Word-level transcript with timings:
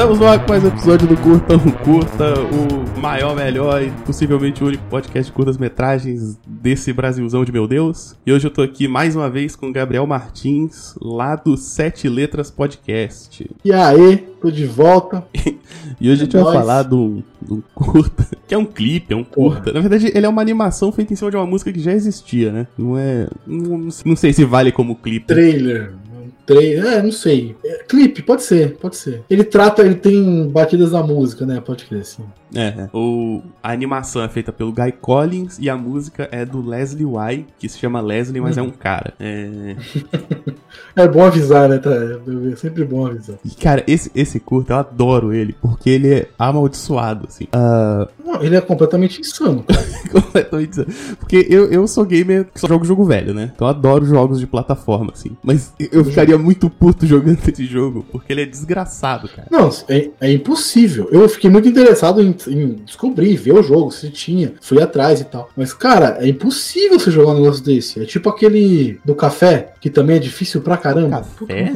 Estamos 0.00 0.18
lá 0.18 0.38
com 0.38 0.48
mais 0.48 0.64
um 0.64 0.68
episódio 0.68 1.06
do 1.06 1.14
Curta 1.18 1.56
um 1.56 1.70
Curta, 1.70 2.32
o 2.40 2.98
maior, 2.98 3.36
melhor 3.36 3.82
e 3.82 3.90
possivelmente 4.06 4.64
o 4.64 4.68
único 4.68 4.82
podcast 4.84 5.30
de 5.30 5.36
curtas-metragens 5.36 6.38
desse 6.46 6.90
Brasilzão 6.90 7.44
de 7.44 7.52
meu 7.52 7.68
Deus. 7.68 8.16
E 8.24 8.32
hoje 8.32 8.46
eu 8.46 8.50
tô 8.50 8.62
aqui 8.62 8.88
mais 8.88 9.14
uma 9.14 9.28
vez 9.28 9.54
com 9.54 9.68
o 9.68 9.72
Gabriel 9.72 10.06
Martins, 10.06 10.94
lá 11.02 11.36
do 11.36 11.54
Sete 11.54 12.08
Letras 12.08 12.50
Podcast. 12.50 13.46
E 13.62 13.70
aí, 13.74 14.16
tô 14.40 14.50
de 14.50 14.64
volta. 14.64 15.22
e 16.00 16.10
hoje 16.10 16.22
é 16.22 16.22
a 16.22 16.24
gente 16.24 16.34
nóis. 16.34 16.46
vai 16.46 16.54
falar 16.54 16.82
do, 16.84 17.22
do 17.38 17.62
curta, 17.74 18.26
que 18.48 18.54
é 18.54 18.58
um 18.58 18.64
clipe, 18.64 19.12
é 19.12 19.16
um 19.16 19.22
curta. 19.22 19.64
Porra. 19.64 19.74
Na 19.74 19.80
verdade, 19.80 20.10
ele 20.14 20.24
é 20.24 20.28
uma 20.30 20.40
animação 20.40 20.90
feita 20.90 21.12
em 21.12 21.16
cima 21.16 21.30
de 21.30 21.36
uma 21.36 21.46
música 21.46 21.70
que 21.70 21.78
já 21.78 21.92
existia, 21.92 22.50
né? 22.50 22.66
Não 22.78 22.96
é. 22.96 23.28
Não, 23.46 23.90
não 24.06 24.16
sei 24.16 24.32
se 24.32 24.46
vale 24.46 24.72
como 24.72 24.96
clipe. 24.96 25.26
Trailer. 25.26 25.92
É, 26.58 27.02
não 27.02 27.12
sei. 27.12 27.56
É, 27.64 27.82
clipe, 27.84 28.22
pode 28.22 28.42
ser, 28.42 28.76
pode 28.76 28.96
ser. 28.96 29.22
Ele 29.28 29.44
trata, 29.44 29.82
ele 29.82 29.94
tem 29.94 30.48
batidas 30.48 30.90
da 30.90 31.02
música, 31.02 31.46
né? 31.46 31.60
Pode 31.60 31.84
crer, 31.84 32.04
sim. 32.04 32.24
É, 32.54 32.66
é, 32.66 32.90
o, 32.92 33.42
a 33.62 33.70
animação 33.70 34.22
é 34.22 34.28
feita 34.28 34.52
pelo 34.52 34.72
Guy 34.72 34.92
Collins 35.00 35.58
e 35.58 35.70
a 35.70 35.76
música 35.76 36.28
é 36.32 36.44
do 36.44 36.60
Leslie 36.60 37.06
Y, 37.06 37.44
que 37.58 37.68
se 37.68 37.78
chama 37.78 38.00
Leslie, 38.00 38.40
mas 38.40 38.56
hum. 38.56 38.60
é 38.60 38.62
um 38.64 38.70
cara. 38.70 39.14
É... 39.20 39.76
é 40.96 41.08
bom 41.08 41.24
avisar, 41.24 41.68
né? 41.68 41.78
Tá? 41.78 41.90
É 41.90 42.56
sempre 42.56 42.84
bom 42.84 43.06
avisar. 43.06 43.36
E, 43.44 43.50
cara, 43.50 43.84
esse, 43.86 44.10
esse 44.14 44.40
curto, 44.40 44.72
eu 44.72 44.76
adoro 44.76 45.32
ele, 45.32 45.54
porque 45.60 45.90
ele 45.90 46.12
é 46.12 46.28
amaldiçoado, 46.38 47.26
assim. 47.28 47.44
Uh... 47.44 48.08
Não, 48.24 48.42
ele 48.42 48.56
é 48.56 48.60
completamente 48.60 49.20
insano, 49.20 49.62
cara. 49.62 49.86
completamente 50.10 50.70
insano. 50.70 51.16
Porque 51.18 51.46
eu, 51.48 51.70
eu 51.70 51.86
sou 51.86 52.04
gamer 52.04 52.46
que 52.52 52.60
só 52.60 52.66
jogo 52.66 52.84
jogo 52.84 53.04
velho, 53.04 53.32
né? 53.32 53.52
Então 53.54 53.66
eu 53.66 53.70
adoro 53.70 54.04
jogos 54.04 54.40
de 54.40 54.46
plataforma, 54.46 55.12
assim. 55.12 55.36
Mas 55.42 55.72
eu 55.78 56.04
ficaria 56.04 56.36
muito 56.40 56.68
puto 56.68 57.06
jogando 57.06 57.38
esse 57.46 57.64
jogo, 57.64 58.04
porque 58.10 58.32
ele 58.32 58.42
é 58.42 58.46
desgraçado, 58.46 59.28
cara. 59.28 59.48
Não, 59.50 59.70
é, 59.88 60.10
é 60.20 60.32
impossível. 60.32 61.08
Eu 61.12 61.28
fiquei 61.28 61.50
muito 61.50 61.68
interessado 61.68 62.20
em 62.20 62.30
em 62.48 62.74
descobrir, 62.84 63.36
ver 63.36 63.52
o 63.52 63.62
jogo, 63.62 63.90
se 63.90 64.10
tinha, 64.10 64.54
fui 64.60 64.82
atrás 64.82 65.20
e 65.20 65.24
tal. 65.24 65.50
Mas, 65.56 65.72
cara, 65.72 66.18
é 66.20 66.28
impossível 66.28 66.98
você 66.98 67.10
jogar 67.10 67.32
um 67.32 67.40
negócio 67.40 67.62
desse. 67.62 68.00
É 68.02 68.04
tipo 68.04 68.28
aquele 68.28 69.00
do 69.04 69.14
café, 69.14 69.72
que 69.80 69.90
também 69.90 70.16
é 70.16 70.20
difícil 70.20 70.60
pra 70.60 70.76
caramba. 70.76 71.24
Café? 71.38 71.72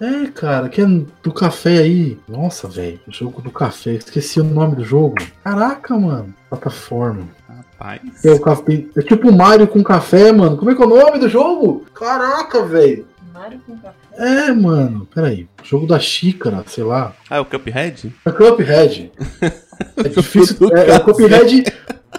É, 0.00 0.26
cara, 0.26 0.68
que 0.68 0.80
é 0.80 0.86
do 0.86 1.32
café 1.32 1.78
aí. 1.78 2.18
Nossa, 2.28 2.68
velho, 2.68 3.00
o 3.06 3.12
jogo 3.12 3.40
do 3.40 3.50
café. 3.50 3.92
Esqueci 3.92 4.40
o 4.40 4.44
nome 4.44 4.76
do 4.76 4.84
jogo. 4.84 5.16
Caraca, 5.42 5.96
mano. 5.96 6.34
Plataforma. 6.48 7.28
Rapaz. 7.48 8.24
É, 8.24 8.32
o 8.32 8.40
café, 8.40 8.84
é 8.96 9.02
tipo 9.02 9.32
Mario 9.32 9.66
com 9.66 9.82
café, 9.82 10.32
mano. 10.32 10.56
Como 10.56 10.70
é 10.70 10.74
que 10.74 10.82
é 10.82 10.86
o 10.86 10.88
nome 10.88 11.18
do 11.18 11.28
jogo? 11.28 11.84
Caraca, 11.94 12.64
velho. 12.64 13.06
Mario 13.44 13.60
com 13.66 13.76
café. 13.76 13.94
É, 14.14 14.52
mano, 14.52 15.06
peraí. 15.14 15.46
Jogo 15.62 15.86
da 15.86 15.98
xícara, 15.98 16.64
sei 16.66 16.82
lá. 16.82 17.14
Ah, 17.28 17.36
é 17.36 17.40
o 17.40 17.44
Cuphead? 17.44 18.10
É 18.24 18.30
o 18.30 18.32
Cuphead. 18.32 19.12
é 19.98 20.08
difícil. 20.08 20.74
É, 20.74 20.90
é, 20.90 20.96
o 20.96 21.04
Cuphead. 21.04 21.64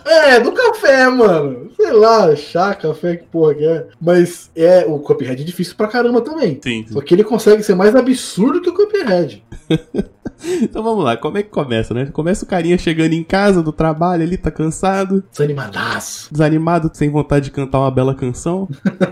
É, 0.06 0.40
do 0.40 0.52
café, 0.52 1.10
mano. 1.10 1.72
Sei 1.76 1.92
lá, 1.92 2.36
chá, 2.36 2.76
café, 2.76 3.16
que 3.16 3.26
porra 3.26 3.56
que 3.56 3.66
é. 3.66 3.88
Mas 4.00 4.52
é, 4.56 4.86
o 4.86 5.00
Cuphead 5.00 5.42
é 5.42 5.46
difícil 5.46 5.76
pra 5.76 5.88
caramba 5.88 6.22
também. 6.22 6.60
Sim, 6.64 6.86
sim. 6.86 6.94
Só 6.94 7.02
que 7.02 7.16
ele 7.16 7.24
consegue 7.24 7.64
ser 7.64 7.74
mais 7.74 7.96
absurdo 7.96 8.62
que 8.62 8.70
o 8.70 8.74
Cuphead. 8.74 9.44
então 10.62 10.84
vamos 10.84 11.04
lá, 11.04 11.18
como 11.18 11.38
é 11.38 11.44
que 11.44 11.50
começa, 11.50 11.94
né? 11.94 12.06
Começa 12.08 12.46
o 12.46 12.48
carinha 12.48 12.78
chegando 12.78 13.14
em 13.14 13.24
casa 13.24 13.62
do 13.62 13.72
trabalho, 13.72 14.24
ele 14.24 14.38
tá 14.38 14.52
cansado. 14.52 15.24
Desanimadaço. 15.32 16.32
Desanimado, 16.32 16.92
sem 16.94 17.10
vontade 17.10 17.46
de 17.46 17.52
cantar 17.52 17.80
uma 17.80 17.92
bela 17.92 18.14
canção. 18.14 18.68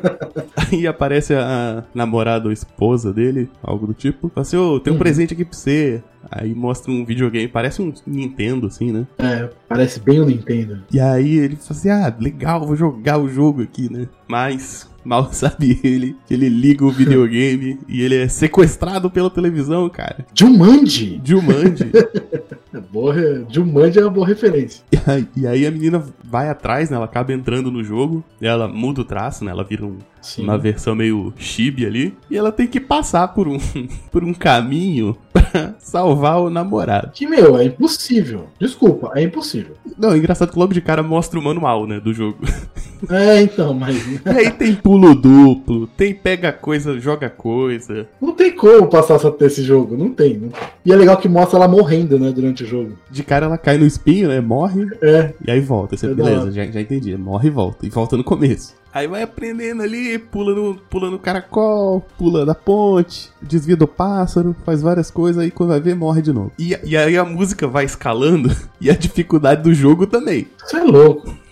Aí 0.72 0.88
aparece 0.88 1.34
a 1.34 1.84
namorada 1.94 2.48
ou 2.48 2.52
esposa 2.52 3.14
dele, 3.14 3.50
algo 3.62 3.88
do 3.88 3.94
tipo. 3.94 4.30
Fala 4.30 4.42
assim, 4.42 4.58
ô, 4.58 4.76
oh, 4.76 4.80
tem 4.80 4.92
um 4.92 4.96
uhum. 4.96 5.00
presente 5.00 5.34
aqui 5.34 5.46
pra 5.46 5.58
você. 5.58 6.04
Aí 6.32 6.56
mostra 6.56 6.92
um 6.92 7.06
videogame, 7.06 7.48
parece 7.48 7.82
um 7.82 7.94
Nintendo, 8.08 8.68
assim, 8.68 8.92
né? 8.92 9.06
É, 9.18 9.50
parece 9.68 10.00
bem 10.00 10.20
o 10.20 10.24
um 10.24 10.28
Nintendo. 10.28 10.82
E 10.92 11.00
aí 11.00 11.38
ele 11.38 11.56
fala 11.56 11.72
assim, 11.72 11.90
ah, 11.90 12.16
legal, 12.20 12.66
vou 12.66 12.76
jogar 12.76 13.18
o 13.18 13.28
jogo 13.28 13.62
aqui, 13.62 13.92
né? 13.92 14.08
Mas 14.28 14.90
Mal 15.04 15.32
sabe 15.32 15.80
ele 15.84 16.16
que 16.26 16.34
ele 16.34 16.50
liga 16.50 16.86
o 16.86 16.92
videogame 16.92 17.80
e 17.88 18.02
ele 18.02 18.16
é 18.16 18.28
sequestrado 18.28 19.10
pela 19.10 19.30
televisão, 19.30 19.90
cara. 19.90 20.26
Jumanji! 20.34 21.22
Jumanji. 21.24 21.92
boa, 22.92 23.16
Jumanji 23.50 24.00
é 24.00 24.04
uma 24.04 24.12
boa 24.12 24.28
referência. 24.28 24.84
E 24.92 25.00
aí, 25.10 25.28
e 25.36 25.48
aí, 25.48 25.66
a 25.66 25.72
menina 25.72 26.04
vai 26.24 26.50
atrás, 26.50 26.90
né? 26.90 26.96
Ela 26.96 27.06
acaba 27.06 27.34
entrando 27.34 27.72
no 27.72 27.84
jogo, 27.84 28.24
ela 28.42 28.68
muda 28.68 29.02
o 29.02 29.06
traço, 29.06 29.44
né? 29.44 29.52
Ela 29.52 29.64
vira 29.64 29.86
um, 29.86 29.98
uma 30.38 30.58
versão 30.58 30.96
meio 30.96 31.34
chibi 31.38 31.86
ali. 31.86 32.18
E 32.30 32.38
ela 32.38 32.52
tem 32.52 32.68
que 32.68 32.80
passar 32.80 33.28
por 33.30 33.48
um, 33.48 33.58
por 34.12 34.24
um 34.24 34.34
caminho 34.34 35.18
pra 35.32 35.76
salvar 35.80 36.40
o 36.40 36.50
namorado. 36.50 37.12
Que, 37.14 37.28
meu, 37.28 37.58
é 37.58 37.66
impossível. 37.66 38.48
Desculpa, 38.60 39.12
é 39.16 39.24
impossível. 39.24 39.76
Não, 39.98 40.12
é 40.12 40.18
engraçado 40.18 40.52
que 40.52 40.60
logo 40.60 40.74
de 40.74 40.82
cara 40.82 41.04
mostra 41.04 41.40
o 41.40 41.44
manual, 41.44 41.86
né? 41.88 42.00
Do 42.00 42.14
jogo. 42.14 42.38
É, 43.10 43.42
então, 43.42 43.74
mas. 43.74 43.96
E 44.26 44.30
aí 44.30 44.52
tem 44.52 44.76
pulo 44.94 45.16
duplo, 45.16 45.88
tem 45.88 46.14
pega 46.14 46.54
coisa, 46.54 47.00
joga 47.00 47.28
coisa. 47.28 48.08
Não 48.22 48.34
tem 48.34 48.56
como 48.56 48.88
passar 48.88 49.18
só 49.18 49.36
esse 49.42 49.64
jogo, 49.64 49.98
não 49.98 50.12
tem, 50.12 50.38
não 50.38 50.50
E 50.86 50.92
é 50.92 50.96
legal 50.96 51.18
que 51.18 51.28
mostra 51.28 51.58
ela 51.58 51.68
morrendo, 51.68 52.20
né, 52.20 52.32
durante 52.32 52.64
o 52.64 52.68
jogo. 52.68 52.94
De 53.10 53.24
cara 53.24 53.48
ela 53.48 53.58
cai 53.58 53.76
no 53.76 53.88
espinho, 53.88 54.30
né? 54.30 54.40
Morre. 54.40 54.88
É. 55.02 55.34
E 55.46 55.50
aí 55.50 55.60
volta. 55.60 55.98
Você, 55.98 56.06
é 56.06 56.14
beleza, 56.14 56.52
já, 56.52 56.64
já 56.66 56.80
entendi. 56.80 57.18
Morre 57.18 57.48
e 57.48 57.52
volta. 57.52 57.88
E 57.88 57.90
volta 57.90 58.16
no 58.16 58.24
começo. 58.24 58.76
Aí 58.94 59.08
vai 59.08 59.24
aprendendo 59.24 59.82
ali, 59.82 60.20
pula 60.20 60.54
no, 60.54 60.76
pula 60.76 61.10
no 61.10 61.18
caracol, 61.18 62.06
pula 62.16 62.46
da 62.46 62.54
ponte, 62.54 63.32
desvia 63.42 63.76
do 63.76 63.88
pássaro, 63.88 64.56
faz 64.64 64.84
várias 64.84 65.10
coisas, 65.10 65.42
aí 65.42 65.50
quando 65.50 65.70
vai 65.70 65.80
ver, 65.80 65.96
morre 65.96 66.22
de 66.22 66.32
novo. 66.32 66.52
E, 66.60 66.78
e 66.84 66.96
aí 66.96 67.18
a 67.18 67.26
música 67.26 67.68
vai 67.68 67.86
escalando 67.86 68.56
e 68.80 68.92
a 68.92 68.94
dificuldade 68.96 69.64
do 69.64 69.74
jogo 69.74 70.06
também. 70.06 70.48
Isso 70.64 70.78
é 70.78 70.84
louco. 70.84 71.43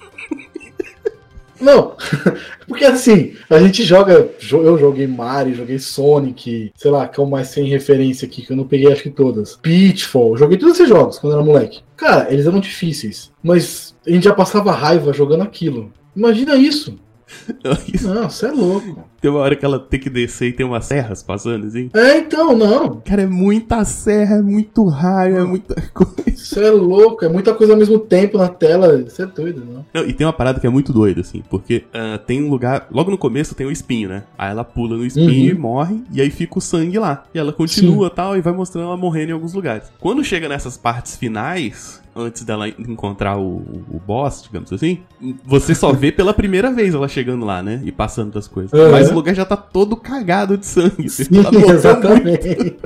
Não, 1.61 1.95
porque 2.67 2.83
assim, 2.83 3.33
a 3.49 3.59
gente 3.59 3.83
joga. 3.83 4.29
Eu 4.51 4.77
joguei 4.77 5.07
Mario, 5.07 5.55
joguei 5.55 5.77
Sonic, 5.79 6.71
sei 6.75 6.91
lá, 6.91 7.07
que 7.07 7.19
é 7.19 7.23
o 7.23 7.29
mais 7.29 7.49
sem 7.49 7.65
referência 7.65 8.25
aqui, 8.25 8.41
que 8.41 8.51
eu 8.51 8.57
não 8.57 8.67
peguei 8.67 8.91
acho 8.91 9.03
que 9.03 9.09
todas. 9.09 9.55
Pitfall, 9.57 10.37
joguei 10.37 10.57
todos 10.57 10.75
esses 10.75 10.89
jogos 10.89 11.19
quando 11.19 11.33
era 11.33 11.43
moleque. 11.43 11.81
Cara, 11.95 12.31
eles 12.33 12.45
eram 12.45 12.59
difíceis, 12.59 13.31
mas 13.43 13.95
a 14.05 14.09
gente 14.09 14.23
já 14.23 14.33
passava 14.33 14.71
raiva 14.71 15.13
jogando 15.13 15.43
aquilo. 15.43 15.93
Imagina 16.15 16.55
isso. 16.55 16.99
Não, 18.03 18.29
você 18.29 18.47
é 18.47 18.51
louco. 18.51 19.10
Tem 19.21 19.29
uma 19.29 19.39
hora 19.39 19.55
que 19.55 19.63
ela 19.63 19.79
tem 19.79 19.99
que 19.99 20.09
descer 20.09 20.49
e 20.49 20.53
tem 20.53 20.65
umas 20.65 20.85
serras 20.85 21.21
passando, 21.21 21.67
assim. 21.67 21.91
É, 21.93 22.17
então, 22.17 22.57
não. 22.57 23.01
Cara, 23.05 23.21
é 23.21 23.27
muita 23.27 23.85
serra, 23.85 24.37
é 24.37 24.41
muito 24.41 24.83
raio, 24.85 25.37
é 25.37 25.43
muita 25.43 25.75
coisa. 25.93 26.11
Isso 26.27 26.59
é 26.59 26.71
louco, 26.71 27.23
é 27.23 27.29
muita 27.29 27.53
coisa 27.53 27.73
ao 27.73 27.79
mesmo 27.79 27.99
tempo 27.99 28.39
na 28.39 28.47
tela. 28.47 28.99
Isso 29.05 29.21
é 29.21 29.27
doido, 29.27 29.63
não. 29.63 29.85
não 29.93 30.09
e 30.09 30.11
tem 30.11 30.25
uma 30.25 30.33
parada 30.33 30.59
que 30.59 30.65
é 30.65 30.69
muito 30.69 30.91
doida, 30.91 31.21
assim, 31.21 31.43
porque 31.49 31.83
uh, 31.93 32.17
tem 32.25 32.43
um 32.43 32.49
lugar. 32.49 32.87
Logo 32.91 33.11
no 33.11 33.17
começo 33.17 33.53
tem 33.53 33.67
o 33.67 33.69
um 33.69 33.71
espinho, 33.71 34.09
né? 34.09 34.23
Aí 34.35 34.49
ela 34.49 34.63
pula 34.63 34.97
no 34.97 35.05
espinho 35.05 35.29
uhum. 35.29 35.49
e 35.49 35.53
morre, 35.53 36.03
e 36.11 36.19
aí 36.19 36.31
fica 36.31 36.57
o 36.57 36.61
sangue 36.61 36.97
lá. 36.97 37.23
E 37.33 37.37
ela 37.37 37.53
continua 37.53 38.09
Sim. 38.09 38.15
tal, 38.15 38.35
e 38.35 38.41
vai 38.41 38.53
mostrando 38.53 38.87
ela 38.87 38.97
morrendo 38.97 39.29
em 39.29 39.33
alguns 39.33 39.53
lugares. 39.53 39.91
Quando 39.99 40.23
chega 40.23 40.49
nessas 40.49 40.77
partes 40.77 41.15
finais, 41.15 42.01
antes 42.15 42.43
dela 42.43 42.67
encontrar 42.67 43.37
o, 43.37 43.57
o 43.89 44.01
boss, 44.05 44.43
digamos 44.43 44.71
assim, 44.71 44.99
você 45.45 45.73
só 45.73 45.91
vê 45.93 46.11
pela 46.11 46.33
primeira 46.33 46.71
vez 46.71 46.93
ela 46.93 47.07
chegando 47.07 47.45
lá, 47.45 47.63
né? 47.63 47.81
E 47.83 47.91
passando 47.91 48.31
das 48.31 48.47
coisas. 48.47 48.71
Uhum. 48.73 48.91
Mas 48.91 49.10
o 49.11 49.15
lugar 49.15 49.35
já 49.35 49.45
tá 49.45 49.57
todo 49.57 49.95
cagado 49.95 50.57
de 50.57 50.65
sangue. 50.65 51.09
Sim, 51.09 51.25
exatamente. 51.69 52.77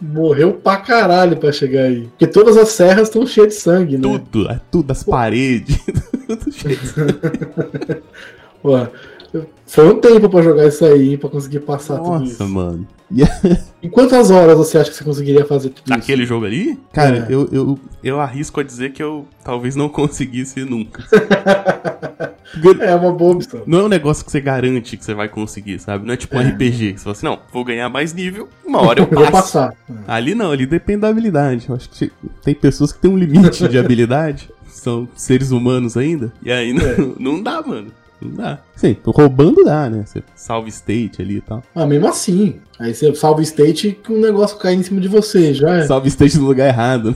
Morreu 0.00 0.54
pra 0.54 0.78
caralho 0.78 1.36
pra 1.36 1.52
chegar 1.52 1.82
aí. 1.84 2.08
Porque 2.08 2.26
todas 2.26 2.56
as 2.56 2.70
serras 2.70 3.08
estão 3.08 3.24
cheias 3.24 3.54
de 3.54 3.60
sangue, 3.60 3.96
né? 3.96 4.02
Tudo, 4.02 4.50
é 4.50 4.60
tudo, 4.70 4.90
as 4.90 5.04
paredes, 5.04 5.78
tudo 6.26 6.52
cheio 6.52 6.76
de 6.76 6.86
sangue. 6.88 7.14
Pô, 8.60 8.78
foi 9.66 9.88
um 9.88 9.98
tempo 10.00 10.28
pra 10.28 10.42
jogar 10.42 10.66
isso 10.66 10.84
aí, 10.84 11.16
pra 11.16 11.30
conseguir 11.30 11.60
passar 11.60 11.96
Nossa, 11.96 12.12
tudo 12.12 12.24
isso. 12.24 12.42
Nossa, 12.42 12.52
mano. 12.52 12.86
em 13.82 13.88
quantas 13.88 14.30
horas 14.30 14.56
você 14.56 14.76
acha 14.76 14.90
que 14.90 14.96
você 14.96 15.04
conseguiria 15.04 15.46
fazer 15.46 15.70
tudo 15.70 15.86
isso? 15.86 15.94
Aquele 15.94 16.26
jogo 16.26 16.44
ali? 16.44 16.78
Cara, 16.92 17.26
é. 17.28 17.34
eu, 17.34 17.48
eu, 17.50 17.78
eu 18.04 18.20
arrisco 18.20 18.60
a 18.60 18.62
dizer 18.62 18.92
que 18.92 19.02
eu 19.02 19.26
talvez 19.42 19.74
não 19.74 19.88
conseguisse 19.90 20.64
nunca. 20.64 21.02
é 22.80 22.94
uma 22.94 23.12
boa 23.12 23.34
opção. 23.34 23.62
Não 23.66 23.80
é 23.80 23.82
um 23.84 23.88
negócio 23.88 24.24
que 24.24 24.30
você 24.30 24.40
garante 24.40 24.96
que 24.96 25.04
você 25.04 25.14
vai 25.14 25.28
conseguir, 25.28 25.78
sabe? 25.78 26.06
Não 26.06 26.14
é 26.14 26.16
tipo 26.16 26.36
um 26.36 26.40
é. 26.40 26.48
RPG. 26.48 26.92
Você 26.92 27.04
fala 27.04 27.12
assim, 27.16 27.26
não, 27.26 27.38
vou 27.52 27.64
ganhar 27.64 27.88
mais 27.88 28.12
nível, 28.12 28.48
uma 28.64 28.80
hora 28.80 29.00
eu 29.00 29.06
passo. 29.06 29.22
vou 29.22 29.30
passar. 29.30 29.74
Ali 30.06 30.34
não, 30.34 30.50
ali 30.50 30.66
depende 30.66 31.00
da 31.00 31.08
habilidade. 31.08 31.66
Eu 31.68 31.74
acho 31.74 31.88
que 31.88 32.12
tem 32.42 32.54
pessoas 32.54 32.92
que 32.92 32.98
têm 32.98 33.10
um 33.10 33.18
limite 33.18 33.66
de 33.68 33.78
habilidade. 33.78 34.50
São 34.68 35.06
seres 35.14 35.50
humanos 35.50 35.96
ainda. 35.96 36.32
E 36.42 36.50
aí 36.50 36.72
não, 36.72 36.84
é. 36.84 36.96
não 37.18 37.42
dá, 37.42 37.62
mano. 37.62 37.92
Não 38.20 38.30
dá. 38.30 38.58
Sim, 38.76 38.96
roubando 39.04 39.64
dá, 39.64 39.90
né? 39.90 40.04
Você 40.06 40.22
salva 40.34 40.68
state 40.68 41.20
ali 41.20 41.36
e 41.38 41.40
tal. 41.40 41.62
Ah, 41.74 41.86
mesmo 41.86 42.08
assim. 42.08 42.56
Aí 42.78 42.94
você 42.94 43.14
salva 43.14 43.42
state 43.42 43.98
que 44.02 44.12
um 44.12 44.20
negócio 44.20 44.56
cai 44.58 44.74
em 44.74 44.82
cima 44.82 45.00
de 45.00 45.08
você, 45.08 45.52
já 45.52 45.76
é. 45.76 45.86
Salva 45.86 46.08
state 46.08 46.38
no 46.38 46.46
lugar 46.46 46.68
errado. 46.68 47.14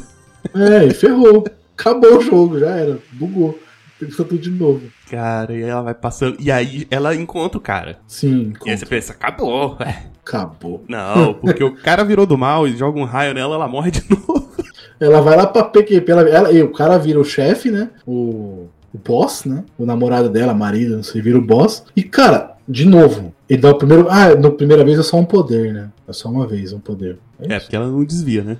É, 0.55 0.85
e 0.85 0.95
ferrou. 0.95 1.45
Acabou 1.79 2.19
o 2.19 2.21
jogo, 2.21 2.59
já 2.59 2.71
era. 2.71 2.99
Bugou. 3.13 3.59
Pensa 3.99 4.25
tudo 4.25 4.39
de 4.39 4.51
novo. 4.51 4.83
Cara, 5.11 5.55
e 5.55 5.63
ela 5.63 5.83
vai 5.83 5.95
passando. 5.95 6.37
E 6.39 6.51
aí 6.51 6.87
ela 6.91 7.15
encontra 7.15 7.57
o 7.57 7.61
cara. 7.61 7.99
Sim. 8.07 8.53
E 8.65 8.71
aí 8.71 8.77
você 8.77 8.85
pensa, 8.85 9.13
acabou. 9.13 9.77
É. 9.81 10.05
Acabou. 10.25 10.85
Não, 10.89 11.35
porque 11.41 11.63
o 11.63 11.75
cara 11.75 12.05
virou 12.05 12.27
do 12.27 12.37
mal 12.37 12.67
e 12.67 12.77
joga 12.77 12.99
um 12.99 13.05
raio 13.05 13.33
nela, 13.33 13.55
ela 13.55 13.69
morre 13.69 13.91
de 13.91 14.03
novo. 14.11 14.47
Ela 14.99 15.21
vai 15.21 15.37
lá 15.37 15.47
pra 15.47 15.65
PQP, 15.65 16.11
ela, 16.11 16.29
ela, 16.29 16.53
e 16.53 16.63
o 16.63 16.73
cara 16.73 16.99
vira 16.99 17.21
o 17.21 17.25
chefe, 17.25 17.71
né? 17.71 17.91
O, 18.07 18.67
o 18.93 18.99
boss, 18.99 19.45
né? 19.45 19.65
O 19.79 19.85
namorado 19.85 20.29
dela, 20.29 20.55
marido, 20.55 20.97
não 20.97 21.03
sei, 21.03 21.21
vira 21.21 21.39
o 21.39 21.43
boss. 21.43 21.85
E, 21.95 22.03
cara, 22.03 22.57
de 22.69 22.87
novo, 22.87 23.35
ele 23.49 23.61
dá 23.61 23.71
o 23.71 23.79
primeiro. 23.79 24.09
Ah, 24.11 24.35
na 24.35 24.51
primeira 24.51 24.85
vez 24.85 24.99
é 24.99 25.03
só 25.03 25.19
um 25.19 25.25
poder, 25.25 25.73
né? 25.73 25.91
É 26.09 26.13
só 26.13 26.29
uma 26.29 26.47
vez 26.47 26.73
um 26.73 26.81
poder. 26.81 27.19
É, 27.39 27.55
é 27.55 27.61
porque 27.61 27.77
ela 27.77 27.87
não 27.87 28.05
desvia, 28.05 28.43
né? 28.43 28.57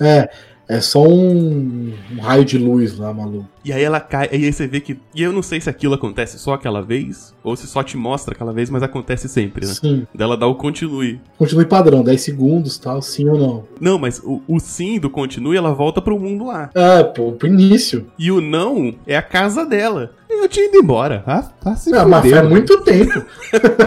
é. 0.00 0.30
É 0.68 0.80
só 0.80 1.02
um, 1.02 1.94
um, 2.12 2.20
raio 2.20 2.44
de 2.44 2.58
luz 2.58 2.98
lá, 2.98 3.14
maluco. 3.14 3.48
E 3.64 3.72
aí 3.72 3.82
ela 3.82 4.00
cai, 4.00 4.28
e 4.32 4.46
aí 4.46 4.52
você 4.52 4.66
vê 4.66 4.80
que. 4.80 4.98
E 5.14 5.22
eu 5.22 5.32
não 5.32 5.42
sei 5.42 5.60
se 5.60 5.70
aquilo 5.70 5.94
acontece 5.94 6.38
só 6.38 6.54
aquela 6.54 6.82
vez, 6.82 7.34
ou 7.42 7.54
se 7.54 7.66
só 7.66 7.82
te 7.82 7.96
mostra 7.96 8.34
aquela 8.34 8.52
vez, 8.52 8.68
mas 8.68 8.82
acontece 8.82 9.28
sempre, 9.28 9.64
né? 9.64 9.74
Sim. 9.74 10.06
Dela 10.14 10.36
dá 10.36 10.46
o 10.46 10.56
continue. 10.56 11.20
Continue 11.38 11.66
padrão, 11.66 12.02
10 12.02 12.20
segundos 12.20 12.78
tal, 12.78 13.00
sim 13.00 13.28
ou 13.28 13.38
não. 13.38 13.64
Não, 13.80 13.98
mas 13.98 14.20
o, 14.24 14.42
o 14.48 14.58
sim 14.58 14.98
do 14.98 15.08
continue, 15.08 15.56
ela 15.56 15.72
volta 15.72 16.02
pro 16.02 16.18
mundo 16.18 16.46
lá. 16.46 16.70
É, 16.74 17.02
pô, 17.04 17.32
pro 17.32 17.46
início. 17.46 18.06
E 18.18 18.32
o 18.32 18.40
não 18.40 18.94
é 19.06 19.16
a 19.16 19.22
casa 19.22 19.64
dela. 19.64 20.12
Eu 20.42 20.48
tinha 20.48 20.66
ido 20.66 20.78
embora. 20.78 21.22
Ah, 21.26 21.42
tá 21.42 21.76
se 21.76 21.90
não, 21.90 22.08
mas 22.08 22.30
faz 22.30 22.48
muito 22.48 22.80
tempo. 22.82 23.24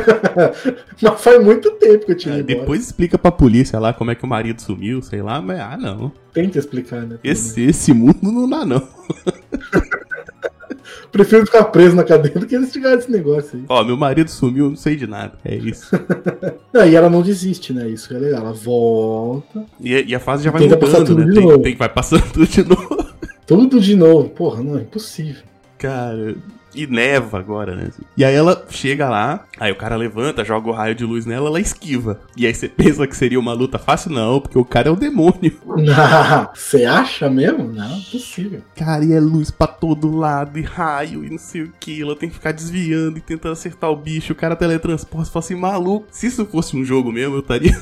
mas 1.01 1.21
faz 1.21 1.43
muito 1.43 1.71
tempo 1.71 2.05
que 2.05 2.11
eu 2.11 2.17
tinha 2.17 2.35
é, 2.35 2.39
ido 2.39 2.51
embora. 2.51 2.65
Depois 2.65 2.81
explica 2.81 3.17
pra 3.17 3.31
polícia 3.31 3.79
lá 3.79 3.93
como 3.93 4.11
é 4.11 4.15
que 4.15 4.23
o 4.23 4.27
marido 4.27 4.61
sumiu, 4.61 5.01
sei 5.01 5.21
lá, 5.21 5.41
mas 5.41 5.59
ah, 5.59 5.77
não. 5.77 6.11
Tenta 6.33 6.59
explicar, 6.59 7.01
né? 7.01 7.17
Esse, 7.23 7.61
esse 7.61 7.93
mundo 7.93 8.19
não 8.23 8.49
dá, 8.49 8.65
não. 8.65 8.87
Prefiro 11.11 11.45
ficar 11.45 11.63
preso 11.65 11.95
na 11.95 12.03
cadeia 12.03 12.35
do 12.35 12.45
que 12.45 12.55
investigar 12.55 12.93
esse 12.93 13.11
negócio 13.11 13.57
aí. 13.57 13.65
Ó, 13.67 13.83
meu 13.83 13.97
marido 13.97 14.29
sumiu, 14.29 14.69
não 14.69 14.75
sei 14.75 14.95
de 14.95 15.07
nada. 15.07 15.33
É 15.43 15.55
isso. 15.55 15.89
não, 16.71 16.85
e 16.85 16.95
ela 16.95 17.09
não 17.09 17.21
desiste, 17.21 17.73
né? 17.73 17.89
Isso 17.89 18.07
que 18.07 18.15
é 18.15 18.19
legal. 18.19 18.41
Ela 18.41 18.53
volta. 18.53 19.65
E, 19.79 19.91
e 19.91 20.15
a 20.15 20.19
fase 20.19 20.43
já 20.43 20.51
vai 20.51 20.61
mudando, 20.61 21.15
né? 21.17 21.33
Tem, 21.33 21.61
tem, 21.61 21.75
vai 21.75 21.89
passando 21.89 22.23
tudo 22.31 22.45
de 22.45 22.63
novo. 22.63 23.09
Tudo 23.47 23.79
de 23.79 23.95
novo. 23.95 24.29
Porra, 24.29 24.61
não, 24.61 24.77
é 24.77 24.81
impossível. 24.81 25.48
Cara, 25.79 26.35
e 26.73 26.85
neva 26.85 27.39
agora, 27.39 27.75
né? 27.75 27.89
E 28.15 28.23
aí 28.23 28.35
ela 28.35 28.65
chega 28.69 29.09
lá, 29.09 29.45
aí 29.59 29.71
o 29.71 29.75
cara 29.75 29.95
levanta, 29.95 30.45
joga 30.45 30.69
o 30.69 30.73
raio 30.73 30.93
de 30.93 31.03
luz 31.03 31.25
nela, 31.25 31.47
ela 31.47 31.59
esquiva. 31.59 32.19
E 32.35 32.45
aí 32.45 32.53
você 32.53 32.67
pensa 32.67 33.07
que 33.07 33.15
seria 33.15 33.39
uma 33.39 33.53
luta 33.53 33.79
fácil? 33.79 34.11
Não, 34.11 34.39
porque 34.39 34.57
o 34.57 34.65
cara 34.65 34.89
é 34.89 34.91
o 34.91 34.95
demônio. 34.95 35.57
Você 36.53 36.85
acha 36.85 37.29
mesmo? 37.29 37.71
Não, 37.71 37.97
é 37.97 38.01
possível. 38.11 38.61
Cara, 38.75 39.03
e 39.03 39.13
é 39.13 39.19
luz 39.19 39.49
pra 39.49 39.67
todo 39.67 40.15
lado, 40.15 40.59
e 40.59 40.61
raio, 40.61 41.23
e 41.23 41.29
não 41.29 41.37
sei 41.37 41.63
o 41.63 41.73
que. 41.79 42.01
Ela 42.01 42.15
tem 42.15 42.29
que 42.29 42.35
ficar 42.35 42.51
desviando 42.51 43.17
e 43.17 43.21
tentando 43.21 43.53
acertar 43.53 43.89
o 43.89 43.95
bicho. 43.95 44.33
O 44.33 44.35
cara 44.35 44.55
teletransporta 44.55 45.29
e 45.29 45.31
fala 45.31 45.45
assim, 45.45 45.55
maluco, 45.55 46.07
se 46.11 46.27
isso 46.27 46.45
fosse 46.45 46.75
um 46.75 46.83
jogo 46.83 47.11
mesmo, 47.11 47.35
eu 47.35 47.39
estaria. 47.39 47.79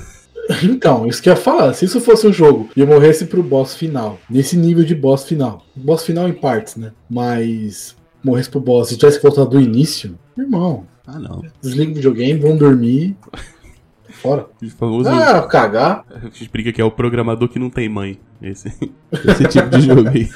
Então, 0.63 1.05
isso 1.07 1.21
que 1.21 1.29
eu 1.29 1.33
ia 1.33 1.39
falar. 1.39 1.73
Se 1.73 1.85
isso 1.85 1.99
fosse 1.99 2.27
um 2.27 2.33
jogo 2.33 2.69
e 2.75 2.79
eu 2.79 2.87
morresse 2.87 3.25
pro 3.25 3.43
boss 3.43 3.75
final, 3.75 4.19
nesse 4.29 4.57
nível 4.57 4.83
de 4.83 4.95
boss 4.95 5.25
final, 5.25 5.65
boss 5.75 6.03
final 6.03 6.27
em 6.27 6.33
partes, 6.33 6.75
né? 6.75 6.91
Mas 7.09 7.95
morresse 8.23 8.49
pro 8.49 8.59
boss 8.59 8.91
e 8.91 8.97
tivesse 8.97 9.21
voltado 9.21 9.49
do 9.49 9.61
início, 9.61 10.17
irmão. 10.37 10.85
Ah, 11.05 11.19
não. 11.19 11.41
Desliga 11.61 11.91
o 11.91 11.95
videogame, 11.95 12.39
vão 12.39 12.57
dormir. 12.57 13.15
Fora. 14.09 14.45
Famoso... 14.77 15.09
Ah, 15.09 15.41
cagar. 15.47 16.05
A 16.13 16.19
gente 16.19 16.49
briga 16.49 16.73
que 16.73 16.81
é 16.81 16.83
o 16.83 16.91
programador 16.91 17.47
que 17.47 17.59
não 17.59 17.69
tem 17.69 17.87
mãe. 17.87 18.19
Esse, 18.41 18.67
esse 19.11 19.47
tipo 19.47 19.69
de 19.69 19.81
jogo 19.81 20.09
aí. 20.09 20.29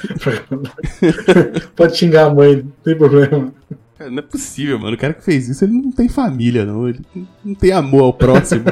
Pode 1.76 1.96
xingar 1.96 2.26
a 2.26 2.34
mãe, 2.34 2.56
não 2.56 2.72
tem 2.82 2.96
problema. 2.96 3.52
Não 4.00 4.18
é 4.18 4.22
possível, 4.22 4.78
mano. 4.78 4.96
O 4.96 4.98
cara 4.98 5.14
que 5.14 5.22
fez 5.22 5.48
isso, 5.48 5.64
ele 5.64 5.74
não 5.74 5.92
tem 5.92 6.08
família, 6.08 6.64
não. 6.64 6.88
Ele 6.88 7.00
não 7.44 7.54
tem 7.54 7.70
amor 7.70 8.04
ao 8.04 8.12
próximo. 8.12 8.64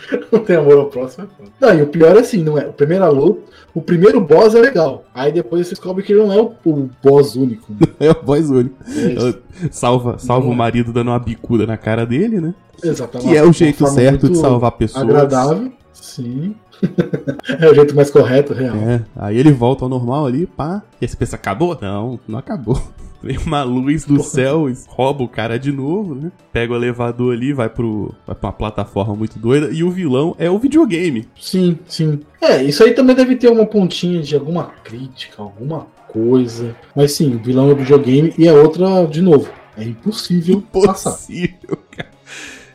não 0.32 0.40
tem 0.40 0.56
amor 0.56 0.78
ao 0.78 0.86
próximo. 0.86 1.28
É 1.40 1.44
não, 1.60 1.78
e 1.78 1.82
o 1.82 1.86
pior 1.86 2.16
é 2.16 2.20
assim, 2.20 2.42
não 2.42 2.58
é? 2.58 2.66
O 2.66 2.72
primeiro 2.72 3.10
luta, 3.12 3.40
o 3.74 3.82
primeiro 3.82 4.20
boss 4.20 4.54
é 4.54 4.60
legal. 4.60 5.04
Aí 5.14 5.32
depois 5.32 5.66
você 5.66 5.74
descobre 5.74 6.02
que 6.02 6.12
ele 6.12 6.22
não 6.22 6.32
é 6.32 6.40
o, 6.40 6.52
o 6.64 6.90
boss 7.02 7.36
único. 7.36 7.72
é 8.00 8.10
o 8.10 8.22
boss 8.22 8.48
único. 8.50 8.76
É 8.86 9.68
salva 9.70 10.18
salva 10.18 10.48
o 10.48 10.52
é. 10.52 10.56
marido 10.56 10.92
dando 10.92 11.08
uma 11.08 11.18
bicuda 11.18 11.66
na 11.66 11.76
cara 11.76 12.06
dele, 12.06 12.40
né? 12.40 12.54
Exatamente. 12.82 13.28
Que 13.28 13.36
é 13.36 13.42
o 13.42 13.52
jeito 13.52 13.86
certo 13.88 14.28
de 14.28 14.38
salvar 14.38 14.72
pessoas. 14.72 15.04
Agradável, 15.04 15.72
sim. 15.92 16.54
é 17.60 17.68
o 17.68 17.74
jeito 17.74 17.94
mais 17.94 18.10
correto, 18.10 18.52
real. 18.52 18.76
É, 18.76 19.02
aí 19.16 19.36
ele 19.36 19.52
volta 19.52 19.84
ao 19.84 19.88
normal 19.88 20.26
ali, 20.26 20.46
pá. 20.46 20.82
E 21.00 21.04
aí 21.04 21.08
você 21.08 21.16
pensa, 21.16 21.36
acabou? 21.36 21.76
Não, 21.80 22.20
não 22.26 22.38
acabou. 22.38 22.80
Vem 23.22 23.36
uma 23.38 23.62
luz 23.64 24.04
do 24.04 24.22
céu, 24.22 24.66
rouba 24.86 25.24
o 25.24 25.28
cara 25.28 25.58
de 25.58 25.72
novo, 25.72 26.14
né? 26.14 26.30
Pega 26.52 26.72
o 26.72 26.76
elevador 26.76 27.34
ali, 27.34 27.52
vai, 27.52 27.68
pro, 27.68 28.14
vai 28.26 28.36
pra 28.36 28.48
uma 28.48 28.52
plataforma 28.52 29.14
muito 29.14 29.38
doida. 29.38 29.70
E 29.72 29.82
o 29.82 29.90
vilão 29.90 30.36
é 30.38 30.48
o 30.48 30.58
videogame. 30.58 31.26
Sim, 31.38 31.78
sim. 31.86 32.20
É, 32.40 32.62
isso 32.62 32.84
aí 32.84 32.92
também 32.92 33.16
deve 33.16 33.34
ter 33.34 33.48
uma 33.48 33.66
pontinha 33.66 34.22
de 34.22 34.34
alguma 34.36 34.64
crítica, 34.84 35.42
alguma 35.42 35.86
coisa. 36.06 36.76
Mas 36.94 37.12
sim, 37.12 37.34
o 37.34 37.38
vilão 37.42 37.68
é 37.70 37.72
o 37.72 37.76
videogame 37.76 38.32
e 38.38 38.48
a 38.48 38.54
outra, 38.54 39.04
de 39.06 39.20
novo, 39.20 39.50
é 39.76 39.82
impossível, 39.84 40.58
impossível 40.58 40.86
passar. 40.86 41.10
Impossível, 41.10 41.78
cara. 41.90 42.08